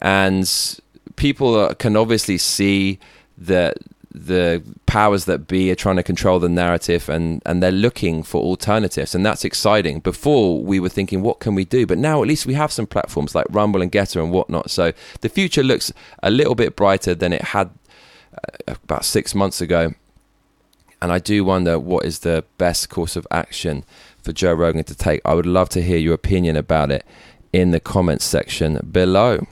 and 0.00 0.48
people 1.16 1.74
can 1.74 1.96
obviously 1.96 2.38
see 2.38 3.00
that 3.36 3.78
the 4.14 4.62
powers 4.86 5.24
that 5.24 5.46
be 5.46 5.70
are 5.70 5.74
trying 5.74 5.96
to 5.96 6.02
control 6.02 6.38
the 6.38 6.48
narrative 6.48 7.08
and, 7.08 7.42
and 7.46 7.62
they're 7.62 7.72
looking 7.72 8.22
for 8.22 8.42
alternatives. 8.42 9.14
And 9.14 9.24
that's 9.24 9.44
exciting. 9.44 10.00
Before 10.00 10.62
we 10.62 10.80
were 10.80 10.88
thinking 10.88 11.22
what 11.22 11.40
can 11.40 11.54
we 11.54 11.64
do? 11.64 11.86
But 11.86 11.98
now 11.98 12.20
at 12.22 12.28
least 12.28 12.46
we 12.46 12.54
have 12.54 12.72
some 12.72 12.86
platforms 12.86 13.34
like 13.34 13.46
rumble 13.50 13.80
and 13.80 13.90
Gettr 13.90 14.22
and 14.22 14.32
whatnot. 14.32 14.70
So 14.70 14.92
the 15.22 15.28
future 15.28 15.62
looks 15.62 15.92
a 16.22 16.30
little 16.30 16.54
bit 16.54 16.76
brighter 16.76 17.14
than 17.14 17.32
it 17.32 17.42
had 17.42 17.70
uh, 18.34 18.74
about 18.84 19.04
six 19.04 19.34
months 19.34 19.60
ago. 19.60 19.94
And 21.00 21.10
i 21.10 21.18
do 21.18 21.44
wonder 21.44 21.80
what 21.80 22.04
is 22.04 22.20
the 22.20 22.44
best 22.58 22.88
course 22.88 23.16
of 23.16 23.26
action 23.28 23.84
for 24.22 24.32
joe 24.32 24.52
rogan 24.52 24.84
to 24.84 24.94
take. 24.94 25.20
I 25.24 25.34
would 25.34 25.46
love 25.46 25.68
to 25.70 25.82
hear 25.82 25.98
your 25.98 26.14
opinion 26.14 26.56
about 26.56 26.92
it 26.92 27.04
in 27.52 27.72
the 27.72 27.80
comments 27.80 28.24
section 28.24 28.78
below 28.92 29.46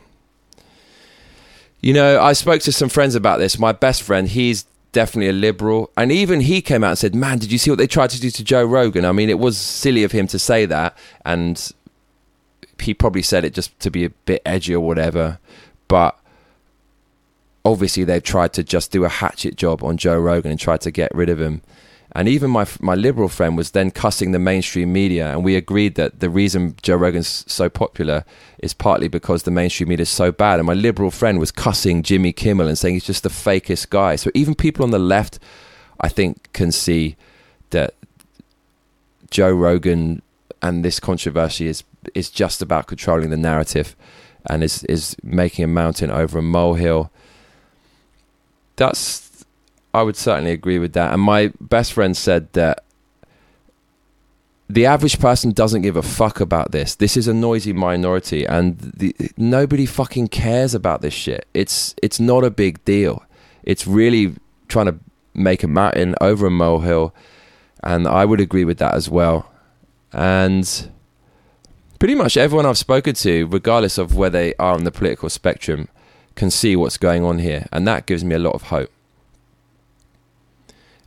you 1.81 1.93
know, 1.95 2.21
I 2.21 2.33
spoke 2.35 2.61
to 2.63 2.73
some 2.73 2.89
friends 2.89 3.15
about 3.15 3.39
this. 3.39 3.59
My 3.59 3.73
best 3.73 4.03
friend, 4.03 4.29
he's 4.29 4.65
definitely 4.93 5.29
a 5.29 5.33
liberal. 5.33 5.91
And 5.97 6.13
even 6.13 6.41
he 6.41 6.61
came 6.61 6.85
out 6.85 6.91
and 6.91 6.99
said, 6.99 7.15
Man, 7.15 7.39
did 7.39 7.51
you 7.53 7.59
see 7.59 7.71
what 7.71 7.79
they 7.79 7.87
tried 7.87 8.11
to 8.11 8.21
do 8.21 8.31
to 8.31 8.45
Joe 8.45 8.65
Rogan? 8.65 9.05
I 9.05 9.13
mean, 9.13 9.31
it 9.31 9.39
was 9.39 9.57
silly 9.57 10.05
of 10.05 10.13
him 10.13 10.27
to 10.29 10.39
say 10.39 10.67
that. 10.67 10.97
And 11.25 11.73
he 12.81 12.95
probably 12.95 13.23
said 13.23 13.45
it 13.45 13.55
just 13.55 13.79
to 13.81 13.91
be 13.91 14.05
a 14.05 14.11
bit 14.11 14.43
edgy 14.45 14.75
or 14.75 14.81
whatever. 14.81 15.39
But 15.89 16.19
obviously, 17.65 18.05
they've 18.05 18.23
tried 18.23 18.53
to 18.55 18.65
just 18.65 18.91
do 18.91 19.05
a 19.05 19.09
hatchet 19.09 19.57
job 19.57 19.83
on 19.83 19.97
Joe 19.97 20.19
Rogan 20.19 20.51
and 20.51 20.61
tried 20.61 20.81
to 20.83 20.91
get 20.91 21.15
rid 21.15 21.29
of 21.29 21.41
him. 21.41 21.63
And 22.13 22.29
even 22.29 22.51
my 22.51 22.67
my 22.81 22.95
liberal 22.95 23.29
friend 23.29 23.57
was 23.57 23.71
then 23.71 23.91
cussing 23.91 24.33
the 24.33 24.39
mainstream 24.39 24.93
media, 24.93 25.31
and 25.31 25.45
we 25.45 25.55
agreed 25.55 25.95
that 25.95 26.21
the 26.21 26.29
reason 26.29 26.75
Joe 26.83 26.97
Rogan's 26.97 27.45
so 27.47 27.69
popular 27.69 28.25
is 28.59 28.75
partly 28.75 29.09
because 29.09 29.45
the 29.45 29.51
mainstream 29.51 29.89
media 29.89 30.03
is 30.03 30.09
so 30.09 30.33
bad. 30.33 30.59
And 30.59 30.67
my 30.67 30.75
liberal 30.75 31.11
friend 31.11 31.39
was 31.39 31.53
cussing 31.53 32.03
Jimmy 32.03 32.33
Kimmel 32.33 32.67
and 32.67 32.77
saying 32.77 32.95
he's 32.95 33.05
just 33.05 33.23
the 33.23 33.29
fakest 33.29 33.91
guy. 33.91 34.17
So 34.17 34.31
even 34.35 34.55
people 34.55 34.85
on 34.85 34.91
the 34.91 34.99
left, 34.99 35.39
I 36.01 36.09
think, 36.09 36.53
can 36.53 36.73
see 36.73 37.17
that 37.71 37.95
Joe 39.31 39.53
Rogan 39.53 40.23
and 40.63 40.85
this 40.85 40.99
controversy 41.01 41.69
is 41.69 41.85
is 42.15 42.31
just 42.31 42.61
about 42.63 42.87
controlling 42.87 43.31
the 43.31 43.37
narrative 43.37 43.95
and 44.47 44.65
is 44.65 44.85
is 44.85 45.17
making 45.23 45.65
a 45.65 45.69
mountain 45.69 46.11
over 46.11 46.39
a 46.39 46.43
molehill. 46.43 47.11
That's 48.77 49.30
I 49.93 50.03
would 50.03 50.17
certainly 50.17 50.53
agree 50.53 50.79
with 50.79 50.93
that. 50.93 51.13
And 51.13 51.23
my 51.23 51.53
best 51.61 51.93
friend 51.93 52.17
said 52.17 52.53
that 52.53 52.85
the 54.69 54.87
average 54.87 55.19
person 55.19 55.51
doesn't 55.51 55.83
give 55.83 55.97
a 55.97 56.03
fuck 56.03 56.39
about 56.39 56.71
this. 56.71 56.95
This 56.95 57.17
is 57.17 57.27
a 57.27 57.35
noisy 57.35 57.73
minority, 57.73 58.47
and 58.47 58.79
the, 58.79 59.15
nobody 59.37 59.85
fucking 59.85 60.29
cares 60.29 60.75
about 60.75 61.03
this 61.03 61.15
shit. 61.15 61.47
It's 61.55 61.95
it's 62.03 62.21
not 62.21 62.45
a 62.45 62.51
big 62.51 62.85
deal. 62.85 63.25
It's 63.65 63.87
really 63.87 64.37
trying 64.69 64.87
to 64.87 64.97
make 65.35 65.65
a 65.65 65.69
mountain 65.69 66.15
over 66.21 66.47
a 66.47 66.51
molehill, 66.51 67.13
and 67.83 68.07
I 68.07 68.25
would 68.25 68.41
agree 68.41 68.65
with 68.65 68.79
that 68.79 68.95
as 68.95 69.11
well. 69.11 69.51
And 70.13 70.91
pretty 71.99 72.15
much 72.15 72.37
everyone 72.37 72.65
I've 72.65 72.79
spoken 72.79 73.15
to, 73.15 73.47
regardless 73.47 73.99
of 73.99 74.15
where 74.15 74.31
they 74.31 74.55
are 74.55 74.75
on 74.75 74.85
the 74.85 74.93
political 74.93 75.29
spectrum, 75.29 75.89
can 76.37 76.49
see 76.49 76.77
what's 76.77 76.97
going 76.97 77.25
on 77.25 77.41
here, 77.41 77.67
and 77.73 77.89
that 77.89 78.07
gives 78.07 78.23
me 78.23 78.37
a 78.37 78.39
lot 78.39 78.55
of 78.55 78.63
hope. 78.65 78.93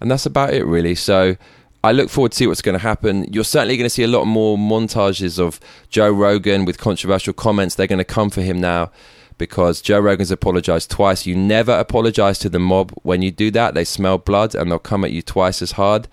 And 0.03 0.11
that's 0.11 0.25
about 0.25 0.53
it, 0.53 0.65
really. 0.65 0.95
So 0.95 1.37
I 1.81 1.93
look 1.93 2.09
forward 2.09 2.33
to 2.33 2.37
see 2.37 2.45
what's 2.45 2.61
going 2.61 2.77
to 2.77 2.83
happen. 2.83 3.23
You're 3.31 3.45
certainly 3.45 3.77
going 3.77 3.85
to 3.85 3.89
see 3.89 4.03
a 4.03 4.07
lot 4.07 4.25
more 4.25 4.57
montages 4.57 5.39
of 5.39 5.61
Joe 5.89 6.11
Rogan 6.11 6.65
with 6.65 6.77
controversial 6.77 7.31
comments. 7.31 7.75
They're 7.75 7.87
going 7.87 7.99
to 7.99 8.03
come 8.03 8.29
for 8.29 8.41
him 8.41 8.59
now 8.59 8.91
because 9.37 9.81
Joe 9.81 10.01
Rogan's 10.01 10.29
apologized 10.29 10.91
twice. 10.91 11.25
You 11.25 11.37
never 11.37 11.71
apologize 11.71 12.37
to 12.39 12.49
the 12.49 12.59
mob. 12.59 12.91
When 13.03 13.21
you 13.21 13.31
do 13.31 13.49
that, 13.51 13.75
they 13.75 13.85
smell 13.85 14.17
blood 14.17 14.55
and 14.55 14.69
they'll 14.69 14.77
come 14.77 15.05
at 15.05 15.13
you 15.13 15.21
twice 15.21 15.61
as 15.61 15.71
hard. 15.71 16.09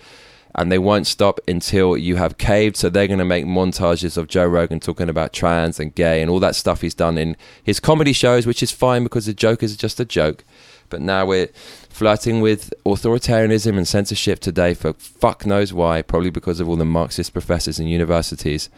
And 0.54 0.70
they 0.70 0.78
won't 0.78 1.08
stop 1.08 1.40
until 1.48 1.96
you 1.96 2.14
have 2.14 2.38
caved. 2.38 2.76
So 2.76 2.90
they're 2.90 3.08
going 3.08 3.18
to 3.18 3.24
make 3.24 3.44
montages 3.44 4.16
of 4.16 4.28
Joe 4.28 4.46
Rogan 4.46 4.78
talking 4.78 5.08
about 5.08 5.32
trans 5.32 5.80
and 5.80 5.92
gay 5.92 6.22
and 6.22 6.30
all 6.30 6.38
that 6.38 6.54
stuff 6.54 6.82
he's 6.82 6.94
done 6.94 7.18
in 7.18 7.36
his 7.64 7.80
comedy 7.80 8.12
shows, 8.12 8.46
which 8.46 8.62
is 8.62 8.70
fine 8.70 9.02
because 9.02 9.26
the 9.26 9.34
joke 9.34 9.64
is 9.64 9.76
just 9.76 9.98
a 9.98 10.04
joke. 10.04 10.44
But 10.90 11.00
now 11.00 11.24
we're 11.26 11.48
flirting 11.88 12.40
with 12.40 12.74
authoritarianism 12.84 13.76
and 13.76 13.88
censorship 13.88 14.40
today 14.40 14.74
for 14.74 14.92
fuck 14.92 15.46
knows 15.46 15.72
why, 15.72 16.02
probably 16.02 16.30
because 16.30 16.60
of 16.60 16.68
all 16.68 16.76
the 16.76 16.84
Marxist 16.84 17.32
professors 17.32 17.80
in 17.80 17.86
universities. 17.86 18.68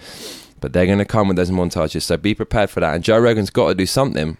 But 0.60 0.72
they're 0.72 0.86
going 0.86 0.98
to 0.98 1.04
come 1.04 1.26
with 1.26 1.36
those 1.36 1.50
montages, 1.50 2.02
so 2.02 2.16
be 2.16 2.34
prepared 2.34 2.70
for 2.70 2.80
that. 2.80 2.94
And 2.94 3.02
Joe 3.02 3.18
Rogan's 3.18 3.50
got 3.50 3.68
to 3.68 3.74
do 3.74 3.86
something. 3.86 4.36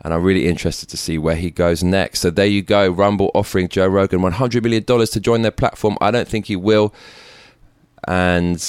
And 0.00 0.14
I'm 0.14 0.22
really 0.22 0.46
interested 0.46 0.88
to 0.90 0.96
see 0.96 1.18
where 1.18 1.36
he 1.36 1.50
goes 1.50 1.82
next. 1.82 2.20
So 2.20 2.30
there 2.30 2.46
you 2.46 2.62
go. 2.62 2.88
Rumble 2.88 3.30
offering 3.34 3.68
Joe 3.68 3.88
Rogan 3.88 4.20
$100 4.20 4.62
million 4.62 4.84
to 4.84 5.20
join 5.20 5.42
their 5.42 5.50
platform. 5.50 5.96
I 6.00 6.10
don't 6.10 6.28
think 6.28 6.46
he 6.46 6.56
will. 6.56 6.94
And 8.06 8.62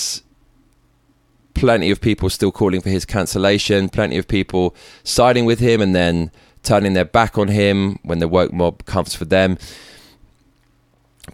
plenty 1.53 1.91
of 1.91 2.01
people 2.01 2.29
still 2.29 2.51
calling 2.51 2.81
for 2.81 2.89
his 2.89 3.05
cancellation, 3.05 3.89
plenty 3.89 4.17
of 4.17 4.27
people 4.27 4.75
siding 5.03 5.45
with 5.45 5.59
him 5.59 5.81
and 5.81 5.93
then 5.93 6.31
turning 6.63 6.93
their 6.93 7.05
back 7.05 7.37
on 7.37 7.47
him 7.47 7.99
when 8.03 8.19
the 8.19 8.27
woke 8.27 8.53
mob 8.53 8.85
comes 8.85 9.15
for 9.15 9.25
them. 9.25 9.57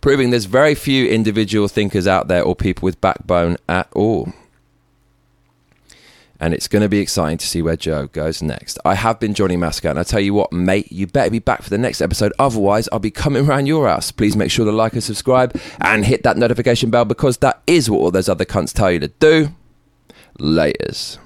Proving 0.02 0.30
there's 0.30 0.46
very 0.46 0.76
few 0.76 1.08
individual 1.08 1.68
thinkers 1.68 2.08
out 2.08 2.28
there 2.28 2.44
or 2.44 2.56
people 2.56 2.86
with 2.86 3.00
backbone 3.02 3.58
at 3.68 3.88
all. 3.94 4.34
And 6.38 6.54
it's 6.54 6.68
going 6.68 6.82
to 6.82 6.90
be 6.90 7.00
exciting 7.00 7.38
to 7.38 7.48
see 7.48 7.62
where 7.62 7.78
Joe 7.78 8.08
goes 8.08 8.42
next. 8.42 8.78
I 8.84 8.96
have 8.96 9.22
been 9.22 9.34
Johnny 9.34 9.56
Massacre, 9.56 9.88
and 9.88 9.98
I 9.98 10.04
tell 10.04 10.20
you 10.20 10.34
what, 10.34 10.52
mate, 10.52 10.92
you 10.92 11.08
better 11.08 11.30
be 11.30 11.40
back 11.40 11.62
for 11.62 11.70
the 11.70 11.78
next 11.78 12.02
episode. 12.02 12.34
Otherwise, 12.38 12.90
I'll 12.92 13.00
be 13.00 13.10
coming 13.10 13.48
around 13.48 13.68
your 13.68 13.88
house. 13.88 14.12
Please 14.12 14.36
make 14.36 14.52
sure 14.52 14.66
to 14.66 14.72
like 14.72 14.94
and 14.94 15.04
subscribe 15.04 15.58
and 15.80 16.06
hit 16.06 16.24
that 16.24 16.36
notification 16.36 16.90
bell 16.90 17.06
because 17.06 17.38
that 17.38 17.62
is 17.66 17.90
what 17.90 18.00
all 18.00 18.12
those 18.12 18.28
other 18.28 18.44
cunts 18.44 18.74
tell 18.74 18.92
you 18.92 19.00
to 19.00 19.08
do. 19.08 19.50
Laters. 20.38 21.18